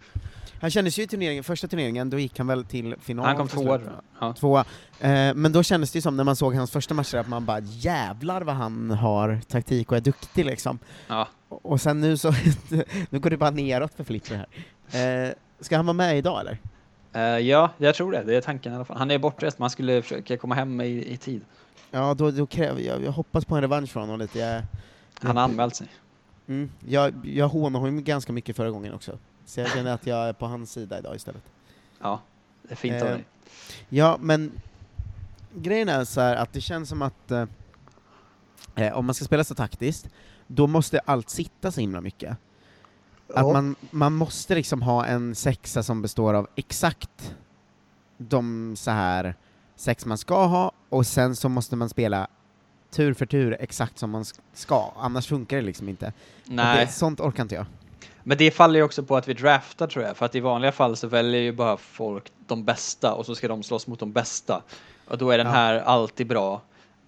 Han 0.60 0.70
kändes 0.70 0.98
ju 0.98 1.02
i 1.02 1.06
turneringen, 1.06 1.44
första 1.44 1.68
turneringen, 1.68 2.10
då 2.10 2.18
gick 2.18 2.38
han 2.38 2.46
väl 2.46 2.64
till 2.64 2.96
final. 3.00 3.26
Han 3.26 3.36
kom 3.36 3.48
tvåa. 3.48 3.80
Ja. 4.20 4.32
Tvåa. 4.32 4.64
Eh, 5.00 5.34
men 5.34 5.52
då 5.52 5.62
kändes 5.62 5.92
det 5.92 5.96
ju 5.96 6.00
som 6.02 6.16
när 6.16 6.24
man 6.24 6.36
såg 6.36 6.54
hans 6.54 6.70
första 6.70 6.94
matcher 6.94 7.16
att 7.16 7.28
man 7.28 7.44
bara 7.44 7.60
jävlar 7.60 8.42
vad 8.42 8.54
han 8.54 8.90
har 8.90 9.40
taktik 9.48 9.90
och 9.90 9.96
är 9.96 10.00
duktig 10.00 10.44
liksom. 10.44 10.78
Ja. 11.08 11.28
Och 11.48 11.66
och 11.72 11.80
sen 11.80 12.00
nu 12.00 12.16
så, 12.16 12.32
nu 13.10 13.18
går 13.18 13.30
det 13.30 13.36
bara 13.36 13.50
neråt 13.50 13.94
för 13.94 14.04
Flipper 14.04 14.46
här. 14.90 15.26
Eh, 15.26 15.32
ska 15.60 15.76
han 15.76 15.86
vara 15.86 15.94
med 15.94 16.18
idag 16.18 16.40
eller? 16.40 16.58
Eh, 17.12 17.38
ja, 17.48 17.70
jag 17.78 17.94
tror 17.94 18.12
det. 18.12 18.22
Det 18.22 18.36
är 18.36 18.40
tanken 18.40 18.72
i 18.72 18.76
alla 18.76 18.84
fall. 18.84 18.96
Han 18.96 19.10
är 19.10 19.18
bortrest, 19.18 19.58
man 19.58 19.70
skulle 19.70 20.02
försöka 20.02 20.36
komma 20.36 20.54
hem 20.54 20.80
i, 20.80 21.12
i 21.12 21.16
tid. 21.16 21.42
Ja, 21.94 22.14
då, 22.14 22.30
då 22.30 22.46
kräver 22.46 22.80
jag, 22.80 23.02
jag 23.04 23.12
hoppas 23.12 23.44
på 23.44 23.54
en 23.54 23.60
revansch 23.60 23.90
från 23.90 24.02
honom 24.02 24.18
lite. 24.20 24.38
Jag, 24.38 24.62
Han 25.22 25.36
har 25.36 25.44
anmält 25.44 25.76
sig. 25.76 25.88
mm, 26.46 26.70
jag, 26.86 27.14
jag 27.26 27.48
hånade 27.48 27.84
honom 27.84 28.04
ganska 28.04 28.32
mycket 28.32 28.56
förra 28.56 28.70
gången 28.70 28.94
också. 28.94 29.18
Så 29.44 29.60
jag 29.60 29.70
känner 29.70 29.94
att 29.94 30.06
jag 30.06 30.28
är 30.28 30.32
på 30.32 30.46
hans 30.46 30.72
sida 30.72 30.98
idag 30.98 31.16
istället. 31.16 31.42
Ja, 32.00 32.20
det 32.62 32.72
är 32.72 32.76
fint 32.76 33.02
av 33.02 33.08
Eh, 33.08 33.14
dig. 33.14 33.24
Ja, 33.88 34.16
men 34.20 34.52
grejen 35.54 35.88
är 35.88 36.04
så 36.04 36.20
här 36.20 36.36
att 36.36 36.52
det 36.52 36.60
känns 36.60 36.88
som 36.88 37.02
att 37.02 37.30
eh, 37.30 37.46
eh, 38.74 38.92
om 38.92 39.06
man 39.06 39.14
ska 39.14 39.24
spela 39.24 39.44
så 39.44 39.54
taktiskt, 39.54 40.08
då 40.46 40.66
måste 40.66 40.98
allt 40.98 41.30
sitta 41.30 41.72
så 41.72 41.80
himla 41.80 42.00
mycket. 42.00 42.36
Att 43.34 43.52
man, 43.52 43.76
man 43.90 44.12
måste 44.12 44.54
liksom 44.54 44.82
ha 44.82 45.06
en 45.06 45.34
sexa 45.34 45.82
som 45.82 46.02
består 46.02 46.34
av 46.34 46.48
exakt 46.56 47.34
de 48.18 48.74
så 48.76 48.90
här 48.90 49.34
sex 49.76 50.06
man 50.06 50.18
ska 50.18 50.46
ha, 50.46 50.72
och 50.88 51.06
sen 51.06 51.36
så 51.36 51.48
måste 51.48 51.76
man 51.76 51.88
spela 51.88 52.26
tur 52.90 53.14
för 53.14 53.26
tur 53.26 53.56
exakt 53.60 53.98
som 53.98 54.10
man 54.10 54.22
sk- 54.22 54.40
ska, 54.54 54.92
annars 54.96 55.26
funkar 55.26 55.56
det 55.56 55.62
liksom 55.62 55.88
inte. 55.88 56.06
Och 56.06 56.12
Nej, 56.50 56.86
Det, 56.86 56.92
sånt 56.92 57.20
orkar 57.20 57.42
inte 57.42 57.54
jag. 57.54 57.66
men 58.22 58.38
det 58.38 58.50
faller 58.50 58.78
ju 58.78 58.84
också 58.84 59.02
på 59.02 59.16
att 59.16 59.28
vi 59.28 59.34
draftar 59.34 59.86
tror 59.86 60.04
jag. 60.04 60.16
För 60.16 60.26
att 60.26 60.34
i 60.34 60.40
vanliga 60.40 60.72
fall 60.72 60.96
så 60.96 61.06
väljer 61.06 61.40
ju 61.40 61.52
bara 61.52 61.76
folk 61.76 62.32
de 62.46 62.64
bästa 62.64 63.14
och 63.14 63.26
så 63.26 63.34
ska 63.34 63.48
de 63.48 63.62
slåss 63.62 63.86
mot 63.86 63.98
de 64.00 64.12
bästa. 64.12 64.62
Och 65.08 65.18
då 65.18 65.30
är 65.30 65.38
den 65.38 65.46
Ja. 65.46 65.52
här 65.52 65.74
alltid 65.80 66.26
bra. 66.26 66.60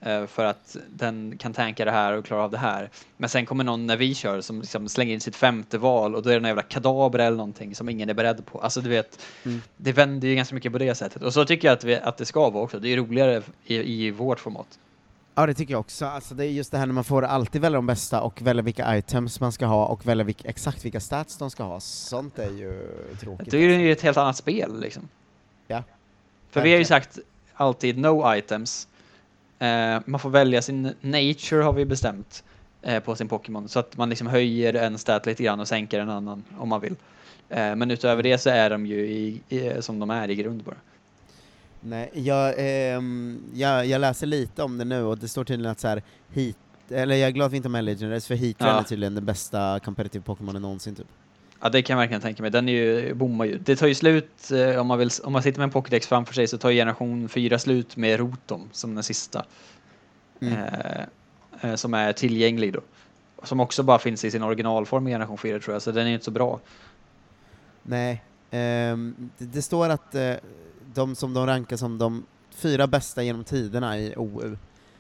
Eh, 0.06 0.26
För 0.26 0.44
att 0.44 0.76
den 0.90 1.38
kan 1.38 1.52
tanka 1.52 1.84
det 1.84 1.90
här 1.90 2.12
och 2.12 2.24
klara 2.24 2.42
av 2.44 2.50
det 2.50 2.58
här. 2.58 2.90
Men 3.16 3.28
sen 3.28 3.46
kommer 3.46 3.64
någon 3.64 3.86
när 3.86 3.96
vi 3.96 4.14
kör 4.14 4.40
som 4.40 4.60
liksom 4.60 4.88
slänger 4.88 5.14
in 5.14 5.20
sitt 5.20 5.36
femte 5.36 5.78
val 5.78 6.14
och 6.14 6.22
då 6.22 6.30
är 6.30 6.32
det 6.34 6.38
en 6.40 6.44
jävla 6.44 6.62
kadaver 6.62 7.18
eller 7.18 7.36
någonting 7.36 7.74
som 7.74 7.88
ingen 7.88 8.08
är 8.08 8.14
beredd 8.14 8.46
på. 8.46 8.60
Alltså 8.60 8.80
du 8.80 8.88
vet, 8.88 9.22
Mm. 9.44 9.62
det 9.76 9.92
vänder 9.92 10.28
ju 10.28 10.34
ganska 10.34 10.54
mycket 10.54 10.72
på 10.72 10.78
det 10.78 10.94
sättet. 10.94 11.22
Och 11.22 11.32
så 11.32 11.44
tycker 11.44 11.68
jag 11.68 11.72
att, 11.76 11.84
vi, 11.84 11.96
att 11.96 12.16
det 12.16 12.24
ska 12.24 12.50
vara 12.50 12.62
också. 12.64 12.78
Det 12.78 12.88
är 12.88 12.96
roligare 12.96 13.42
i, 13.64 13.76
i 14.06 14.10
vårt 14.10 14.40
format. 14.40 14.78
Ja, 15.38 15.46
det 15.46 15.54
tycker 15.54 15.72
jag 15.74 15.80
också. 15.80 16.06
Alltså, 16.06 16.34
det 16.34 16.44
är 16.46 16.48
just 16.50 16.72
det 16.72 16.78
här 16.78 16.86
när 16.86 16.94
man 16.94 17.04
får 17.04 17.22
alltid 17.24 17.60
välja 17.60 17.76
de 17.76 17.86
bästa 17.86 18.20
och 18.22 18.42
välja 18.42 18.62
vilka 18.62 18.96
items 18.96 19.40
man 19.40 19.52
ska 19.52 19.66
ha 19.66 19.86
och 19.86 20.06
välja 20.06 20.24
vilk, 20.24 20.44
exakt 20.44 20.84
vilka 20.84 21.00
stats 21.00 21.36
de 21.38 21.50
ska 21.50 21.62
ha. 21.62 21.80
Sånt 21.80 22.38
är 22.38 22.50
ju 22.50 22.88
tråkigt. 23.20 23.50
Det 23.50 23.56
är 23.56 23.78
ju 23.78 23.92
ett 23.92 24.00
helt 24.02 24.16
annat 24.16 24.36
spel 24.36 24.80
liksom. 24.80 25.08
Ja. 25.66 25.82
För 26.50 26.60
vi 26.60 26.70
har 26.70 26.78
ju 26.78 26.84
Verkligen. 26.84 27.02
sagt 27.02 27.18
alltid 27.54 27.98
no 27.98 28.34
items. 28.36 28.88
Eh, 29.58 30.00
man 30.06 30.20
får 30.20 30.30
välja 30.30 30.62
sin 30.62 30.82
nature 31.00 31.62
har 31.62 31.72
vi 31.72 31.84
bestämt 31.84 32.44
eh, 32.82 33.00
på 33.02 33.16
sin 33.16 33.28
Pokémon 33.28 33.68
så 33.68 33.78
att 33.78 33.96
man 33.96 34.08
liksom 34.10 34.26
höjer 34.26 34.74
en 34.74 34.98
stat 34.98 35.26
lite 35.26 35.42
grann 35.42 35.60
och 35.60 35.68
sänker 35.68 36.00
en 36.00 36.10
annan 36.10 36.44
om 36.58 36.68
man 36.68 36.80
vill. 36.80 36.96
Eh, 37.48 37.76
men 37.76 37.90
utöver 37.90 38.22
det 38.22 38.38
så 38.38 38.50
är 38.50 38.70
de 38.70 38.86
ju 38.86 39.06
i, 39.06 39.40
i, 39.48 39.82
som 39.82 39.98
de 39.98 40.10
är 40.10 40.30
i 40.30 40.34
grund 40.34 40.62
bara. 40.62 40.76
Nej, 41.80 42.10
jag, 42.14 42.54
ehm, 42.56 43.42
jag, 43.54 43.86
jag 43.86 44.00
läser 44.00 44.26
lite 44.26 44.62
om 44.62 44.78
det 44.78 44.84
nu 44.84 45.02
och 45.02 45.18
det 45.18 45.28
står 45.28 45.44
tydligen 45.44 45.72
att 45.72 45.80
så 45.80 45.88
här, 45.88 46.02
hit, 46.32 46.56
eller 46.88 47.16
jag 47.16 47.28
är 47.28 47.32
glad 47.32 47.46
att 47.46 47.52
vi 47.52 47.56
inte 47.56 47.68
har 47.68 47.72
med 47.72 47.84
Legendaries 47.84 48.26
för 48.26 48.34
Heatran 48.34 48.68
Ja. 48.68 48.80
är 48.80 48.84
tydligen 48.84 49.14
den 49.14 49.24
bästa 49.24 49.80
competitive 49.80 50.24
Pokémonen 50.24 50.62
någonsin 50.62 50.94
typ. 50.94 51.06
Ja 51.60 51.68
det 51.68 51.82
kan 51.82 51.94
jag 51.94 51.98
verkligen 52.00 52.20
tänka 52.20 52.42
mig. 52.42 52.50
Den 52.50 52.68
är 52.68 52.72
ju, 52.72 53.14
bommar 53.14 53.44
ju. 53.44 53.58
Det 53.58 53.76
tar 53.76 53.86
ju 53.86 53.94
slut 53.94 54.50
eh, 54.50 54.80
om 54.80 54.86
man 54.86 54.98
vill, 54.98 55.10
om 55.24 55.32
man 55.32 55.42
sitter 55.42 55.58
med 55.58 55.64
en 55.64 55.70
Pokédex 55.70 56.06
framför 56.06 56.34
sig 56.34 56.46
så 56.48 56.58
tar 56.58 56.70
ju 56.70 56.76
generation 56.76 57.28
4 57.28 57.58
slut 57.58 57.96
med 57.96 58.18
Rotom 58.20 58.68
som 58.72 58.94
den 58.94 59.04
sista. 59.04 59.44
Mm. 60.40 60.54
eh, 60.54 61.00
eh, 61.60 61.74
som 61.74 61.94
är 61.94 62.12
tillgänglig 62.12 62.72
då. 62.72 62.80
Som 63.42 63.60
också 63.60 63.82
bara 63.82 63.98
finns 63.98 64.24
i 64.24 64.30
sin 64.30 64.42
originalform 64.42 65.08
i 65.08 65.10
generation 65.10 65.38
4 65.38 65.60
tror 65.60 65.74
jag, 65.74 65.82
så 65.82 65.92
den 65.92 66.06
är 66.06 66.10
inte 66.10 66.24
så 66.24 66.30
bra. 66.30 66.60
Nej, 67.82 68.22
ehm, 68.50 69.30
det, 69.38 69.44
det 69.44 69.62
står 69.62 69.88
att 69.88 70.14
eh, 70.14 70.32
de 70.94 71.14
som 71.14 71.34
de 71.34 71.46
rankar 71.46 71.76
som 71.76 71.98
de 71.98 72.26
fyra 72.50 72.86
bästa 72.86 73.22
genom 73.22 73.44
tiderna 73.44 73.98
i 73.98 74.14
OU, 74.16 74.56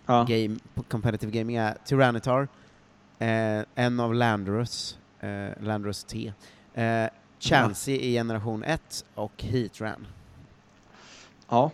Ja. 0.06 0.26
game, 0.28 0.56
competitive 0.88 1.32
gaming, 1.38 1.56
är 1.56 1.76
Tyranitar, 1.84 2.48
eh, 3.18 3.60
en 3.74 4.00
av 4.00 4.14
Landorus, 4.14 4.98
eh, 5.20 5.62
Landorus 5.62 6.04
T, 6.04 6.32
eh, 6.74 7.06
Chansey 7.38 7.94
i 7.94 8.12
generation 8.12 8.64
1 8.64 9.04
och 9.14 9.42
Heatran. 9.42 10.06
ja. 11.48 11.70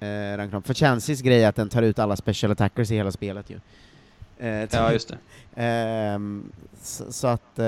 Eh, 0.00 0.36
rankar 0.36 0.52
dem. 0.52 0.62
För 0.62 0.74
Chanseys 0.74 1.20
grej 1.22 1.44
är 1.44 1.48
att 1.48 1.56
den 1.56 1.68
tar 1.68 1.82
ut 1.82 1.98
alla 1.98 2.16
special 2.16 2.52
attackers 2.52 2.90
i 2.90 2.94
hela 2.94 3.12
spelet 3.12 3.50
ju. 3.50 3.60
Eh, 4.38 4.68
ja, 4.72 4.92
just 4.92 5.08
det. 5.08 5.18
Ehm, 5.62 6.52
så, 6.82 7.12
så 7.12 7.26
att 7.26 7.58
eh, 7.58 7.64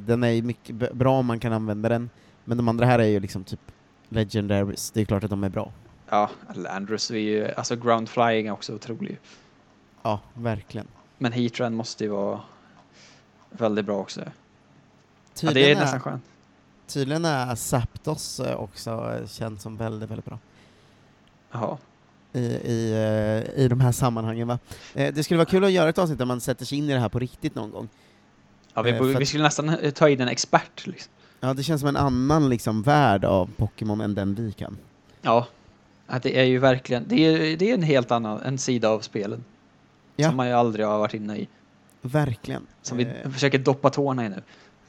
den 0.00 0.22
är 0.22 0.30
ju 0.30 0.42
mycket 0.42 0.74
bra 0.92 1.18
om 1.18 1.26
man 1.26 1.40
kan 1.40 1.52
använda 1.52 1.88
den, 1.88 2.10
men 2.44 2.56
de 2.56 2.68
andra 2.68 2.86
här 2.86 2.98
är 2.98 3.04
ju 3.04 3.20
liksom 3.20 3.44
typ 3.44 3.60
legendaries, 4.08 4.90
det 4.90 5.00
är 5.00 5.04
klart 5.04 5.24
att 5.24 5.30
de 5.30 5.44
är 5.44 5.48
bra. 5.48 5.72
Ja, 6.08 6.30
Landrus 6.54 7.10
är 7.10 7.14
ju, 7.14 7.48
alltså 7.56 7.76
ground 7.76 8.08
flying 8.08 8.46
är 8.46 8.52
också 8.52 8.74
otrolig. 8.74 9.18
Ja, 10.02 10.20
verkligen. 10.34 10.86
Men 11.18 11.32
Heatran 11.32 11.74
måste 11.74 12.04
ju 12.04 12.10
vara 12.10 12.40
väldigt 13.60 13.84
bra 13.86 13.96
också. 13.98 14.20
Ja, 14.20 14.26
det 14.26 15.40
Tydligen, 15.40 15.76
är 15.76 15.80
nästan 15.80 15.96
är, 15.98 16.02
skönt. 16.02 16.22
tydligen 16.86 17.24
är 17.24 17.54
Zapdos 17.54 18.40
eh, 18.40 18.56
också 18.56 18.90
eh, 19.20 19.28
känd 19.28 19.60
som 19.60 19.76
väldigt, 19.76 20.10
väldigt 20.10 20.24
bra 20.24 20.38
Jaha. 21.52 21.76
i, 22.32 22.38
i, 22.40 22.92
eh, 23.54 23.64
i 23.64 23.68
de 23.68 23.80
här 23.80 23.92
sammanhangen 23.92 24.48
va. 24.48 24.58
Det 24.94 25.24
skulle 25.24 25.38
vara 25.38 25.46
kul 25.48 25.64
att 25.64 25.70
göra 25.72 25.88
ett 25.88 25.98
avsnitt 25.98 26.18
där 26.18 26.24
man 26.26 26.40
sätter 26.40 26.64
sig 26.64 26.78
in 26.78 26.90
i 26.90 26.92
det 26.92 26.98
här 26.98 27.08
på 27.08 27.18
riktigt 27.18 27.54
någon 27.54 27.70
gång. 27.70 27.88
Ja, 28.74 28.82
vi, 28.82 28.92
borde- 28.92 29.18
vi 29.18 29.26
skulle 29.26 29.42
nästan 29.42 29.76
ta 29.94 30.08
in 30.08 30.20
en 30.20 30.28
expert 30.28 30.86
liksom. 30.86 31.12
Ja, 31.40 31.54
det 31.54 31.62
känns 31.62 31.80
som 31.80 31.88
en 31.88 31.96
annan 31.96 32.48
liksom 32.48 32.82
värld 32.82 33.24
av 33.24 33.50
Pokémon 33.56 34.00
än 34.00 34.14
den 34.14 34.34
vi 34.34 34.52
kan. 34.52 34.76
Ja. 35.22 35.46
Det 36.22 36.38
är 36.40 36.44
ju 36.44 36.58
verkligen, 36.58 37.04
det 37.08 37.14
är, 37.16 37.56
det 37.56 37.70
är 37.70 37.74
en 37.74 37.82
helt 37.82 38.10
annan 38.10 38.40
en 38.42 38.58
sida 38.58 38.88
av 38.88 39.00
spelen. 39.00 39.44
Ja. 40.16 40.28
som 40.28 40.36
man 40.36 40.46
ju 40.46 40.52
aldrig 40.52 40.86
har 40.86 40.98
varit 40.98 41.14
inne 41.14 41.36
i. 41.38 41.48
Verkligen. 42.06 42.66
Som 42.82 42.98
vi 42.98 43.04
Eh, 43.24 43.30
försöker 43.30 43.58
doppa 43.58 43.90
tårna 43.90 44.26
i 44.26 44.28
nu. 44.28 44.42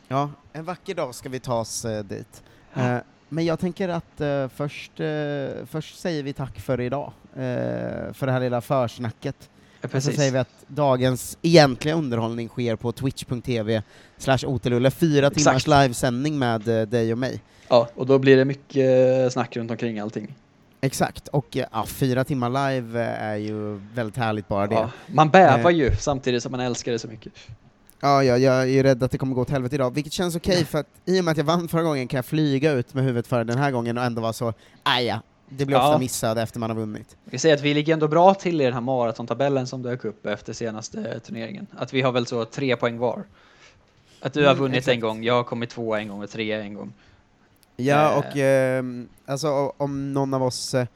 Ja, 0.08 0.30
en 0.53 0.65
vacker 0.65 0.95
dag 0.95 1.15
ska 1.15 1.30
vi 1.30 1.39
ta 1.39 1.60
oss 1.60 1.86
eh, 1.86 2.03
dit. 2.03 2.43
Ja. 2.73 2.95
Eh, 2.95 3.01
men 3.30 3.45
jag 3.45 3.60
tänker 3.60 3.89
att 3.89 4.21
eh, 4.21 4.47
först, 4.47 4.99
eh, 4.99 5.65
först 5.65 5.99
säger 5.99 6.23
vi 6.23 6.34
tack 6.34 6.60
för 6.60 6.82
idag, 6.82 7.13
för 8.13 8.25
det 8.25 8.32
här 8.32 8.39
lilla 8.39 8.62
försnacket. 8.62 9.49
Ja, 9.82 9.89
Och 9.93 10.03
så 10.03 10.12
säger 10.12 10.32
vi 10.32 10.38
att 10.38 10.49
dagens 10.67 11.38
egentliga 11.41 11.95
underhållning 11.95 12.47
sker 12.49 12.75
på 12.75 12.91
twitch.tv 12.91 13.84
slash 14.17 14.38
otelulle, 14.45 14.91
fyra 14.91 15.27
Exakt. 15.27 15.38
timmars 15.45 15.67
livesändning 15.67 16.39
med 16.39 16.62
dig 16.89 17.12
och 17.12 17.17
mig. 17.17 17.41
Ja, 17.67 17.89
och 17.95 18.06
då 18.06 18.19
blir 18.19 18.38
det 18.38 18.45
mycket 18.45 19.34
snack 19.34 19.58
runt 19.58 19.71
omkring 19.71 19.99
allting. 19.99 20.36
Exakt, 20.82 21.28
och 21.28 21.58
eh, 21.58 21.66
ja, 21.72 21.86
fyra 21.86 22.24
timmar 22.24 22.50
live 22.50 23.02
eh, 23.02 23.24
är 23.24 23.36
ju 23.36 23.80
väldigt 23.94 24.18
härligt 24.18 24.48
bara 24.48 24.68
det. 24.68 24.76
Ja, 24.76 24.90
man 25.08 25.30
bävar 25.30 25.72
Eh. 25.72 25.78
ju 25.78 25.96
samtidigt 25.96 26.44
som 26.44 26.52
man 26.52 26.60
älskar 26.62 26.92
det 26.92 27.00
så 27.00 27.08
mycket. 27.08 27.34
Ja, 28.00 28.24
ja, 28.24 28.38
jag 28.38 28.56
är 28.62 28.66
ju 28.66 28.84
rädd 28.84 29.04
att 29.04 29.12
det 29.12 29.18
kommer 29.18 29.36
gå 29.36 29.42
åt 29.42 29.50
helvete 29.50 29.76
idag, 29.76 29.94
vilket 29.94 30.13
känns 30.13 30.36
okej 30.36 30.66
för 30.66 30.78
att 30.80 30.88
i 31.06 31.20
och 31.20 31.24
med 31.26 31.32
att 31.32 31.38
jag 31.38 31.44
vann 31.46 31.68
förra 31.68 31.84
gången 31.84 32.08
kan 32.08 32.18
jag 32.18 32.26
flyga 32.26 32.72
ut 32.72 32.94
med 32.94 33.04
huvudet 33.04 33.28
för 33.28 33.44
den 33.44 33.58
här 33.58 33.72
gången 33.72 33.98
och 33.98 34.04
ändå 34.04 34.22
vara 34.22 34.34
så, 34.34 34.54
aja, 34.84 35.22
det 35.50 35.66
blir 35.66 35.78
ofta 35.78 35.92
Ja. 35.92 35.98
missad 35.98 36.38
efter 36.38 36.60
man 36.60 36.70
har 36.70 36.78
vunnit. 36.78 37.18
Vi 37.24 37.38
säger 37.38 37.56
att 37.56 37.62
vi 37.62 37.74
ligger 37.74 37.94
ändå 37.94 38.08
bra 38.08 38.34
till 38.34 38.62
i 38.62 38.63
den 38.63 38.74
här 38.74 38.82
maratontabellen 38.82 39.68
som 39.68 39.82
dök 39.82 40.06
upp 40.06 40.26
efter 40.26 40.54
senaste 40.54 41.20
turneringen. 41.20 41.68
Att 41.78 41.94
vi 41.94 42.02
har 42.02 42.12
väl 42.12 42.26
så 42.26 42.46
tre 42.46 42.76
poäng 42.76 42.98
var. 42.98 43.24
Att 44.22 44.34
du 44.34 44.40
har 44.44 44.52
Mm, 44.52 44.62
vunnit 44.62 44.78
exakt. 44.78 44.94
en 44.94 45.00
gång, 45.00 45.24
jag 45.24 45.34
har 45.34 45.44
kommit 45.44 45.70
tvåa 45.70 46.00
en 46.00 46.08
gång 46.08 46.24
och 46.24 46.30
trea 46.30 46.62
en 46.62 46.74
gång. 46.74 46.94
Ja, 47.78 48.12
Eh. 48.12 48.18
och 48.18 48.38
ehm, 48.38 49.08
alltså 49.26 49.74
om 49.78 50.13
någon 50.13 50.34
av 50.34 50.44
oss, 50.44 50.74
eh, 50.74 50.88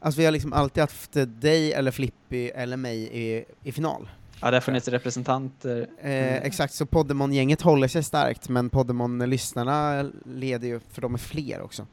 alltså 0.00 0.18
vi 0.20 0.24
har 0.24 0.32
liksom 0.32 0.52
alltid 0.52 0.80
haft 0.80 1.16
eh, 1.16 1.22
dig 1.22 1.72
eller 1.72 1.90
Flippy 1.90 2.48
eller 2.48 2.76
mig 2.76 2.98
i, 3.12 3.44
i 3.64 3.72
final. 3.72 4.08
Ja, 4.42 4.50
det 4.50 4.56
har 4.56 4.60
funnits 4.60 4.88
representanter. 4.88 5.86
Eh, 6.02 6.10
Mm. 6.10 6.42
Exakt, 6.42 6.74
så 6.74 6.86
Poddemon-gänget 6.86 7.62
håller 7.62 7.88
sig 7.88 8.02
starkt, 8.02 8.48
men 8.48 8.70
Poddemon-lyssnarna 8.70 10.10
leder 10.24 10.68
ju, 10.68 10.80
för 10.90 11.02
de 11.02 11.14
är 11.14 11.18
fler 11.18 11.60
också. 11.62 11.86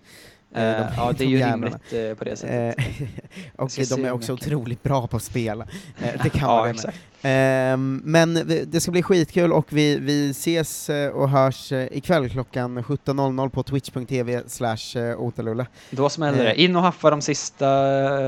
Eh, 0.54 0.64
Eh, 0.64 0.78
de- 0.88 0.94
ja, 0.98 1.08
det 1.12 1.18
de 1.18 1.24
är 1.26 1.30
ju 1.30 1.38
jävlarna. 1.38 1.80
rimligt 1.92 2.12
eh, 2.12 2.18
på 2.18 2.24
det 2.24 2.36
sättet. 2.36 2.86
Och 3.56 3.72
de 3.90 4.06
är 4.06 4.12
också 4.12 4.38
kan- 4.38 4.48
otroligt 4.48 4.84
bra 4.84 5.08
på 5.08 5.18
att 5.18 5.24
spela. 5.24 5.68
Eh, 6.02 6.24
det 6.24 6.30
kan 6.30 6.50
ja, 6.50 6.64
det 6.64 6.70
exakt. 6.70 6.98
Ehm, 7.22 8.02
men 8.06 8.34
det 8.68 8.82
ska 8.82 8.92
bli 8.92 9.04
skitkul 9.04 9.54
och 9.54 9.66
vi, 9.70 10.00
vi 10.00 10.30
ses 10.30 10.90
eh, 10.90 11.10
och 11.12 11.30
hörs 11.30 11.72
eh, 11.72 11.88
ikväll 11.98 12.30
klockan 12.30 12.80
17.00 12.80 13.50
på 13.50 13.64
twitch.tv 13.64 14.44
slash 14.48 15.16
otelulle. 15.18 15.66
Då 15.90 16.10
smäller 16.10 16.44
det. 16.44 16.62
In 16.62 16.76
och 16.76 16.82
haffa 16.82 17.10
de 17.10 17.22
sista 17.22 17.68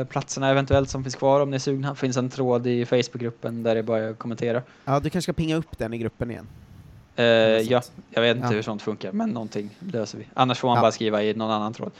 platserna 0.09 0.49
eventuellt 0.49 0.89
som 0.89 1.03
finns 1.03 1.15
kvar 1.15 1.41
om 1.41 1.49
ni 1.49 1.55
är 1.55 1.59
sugna. 1.59 1.95
finns 1.95 2.17
en 2.17 2.29
tråd 2.29 2.67
i 2.67 2.85
Facebookgruppen 2.85 3.63
där 3.63 3.75
det 3.75 3.79
är 3.79 3.83
bara 3.83 4.09
att 4.09 4.19
kommentera. 4.19 4.61
Ja, 4.85 4.99
du 4.99 5.09
kanske 5.09 5.21
ska 5.21 5.33
pinga 5.33 5.55
upp 5.55 5.77
den 5.77 5.93
i 5.93 5.97
gruppen 5.97 6.31
igen. 6.31 6.47
Något 7.17 7.69
ja, 7.69 7.81
jag 8.09 8.21
vet 8.21 8.35
inte 8.35 8.47
Ja. 8.47 8.53
hur 8.55 8.61
sånt 8.61 8.81
funkar, 8.81 9.11
men 9.11 9.29
någonting 9.29 9.69
löser 9.79 10.17
vi. 10.17 10.27
Annars 10.33 10.59
får 10.59 10.67
man 10.67 10.75
Ja. 10.75 10.81
bara 10.81 10.91
skriva 10.91 11.23
i 11.23 11.33
någon 11.33 11.51
annan 11.51 11.73
tråd. 11.73 11.91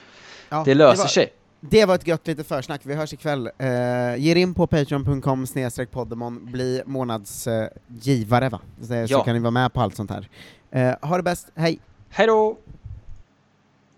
Ja, 0.49 0.61
det 0.65 0.73
löser 0.73 1.03
var, 1.03 1.07
sig. 1.07 1.27
Det 1.61 1.85
var 1.85 1.95
ett 1.95 2.07
gött 2.07 2.27
litet 2.27 2.47
försnack, 2.47 2.81
vi 2.83 2.95
hörs 2.95 3.13
ikväll. 3.13 3.49
Uh, 3.61 4.15
ge 4.17 4.35
in 4.35 4.53
på 4.53 4.67
patreon.com 4.67 5.45
poddemon, 5.91 6.51
bli 6.51 6.81
månadsgivare 6.85 8.49
va? 8.49 8.59
Så, 8.81 8.87
så 8.87 8.93
Ja. 9.07 9.23
kan 9.23 9.33
ni 9.33 9.39
vara 9.39 9.51
med 9.51 9.73
på 9.73 9.81
allt 9.81 9.95
sånt 9.95 10.11
här. 10.11 10.29
Eh, 10.71 11.09
ha 11.09 11.17
det 11.17 11.23
bäst, 11.23 11.47
hej! 11.55 11.79
Hej 12.09 12.27
då! 12.27 12.57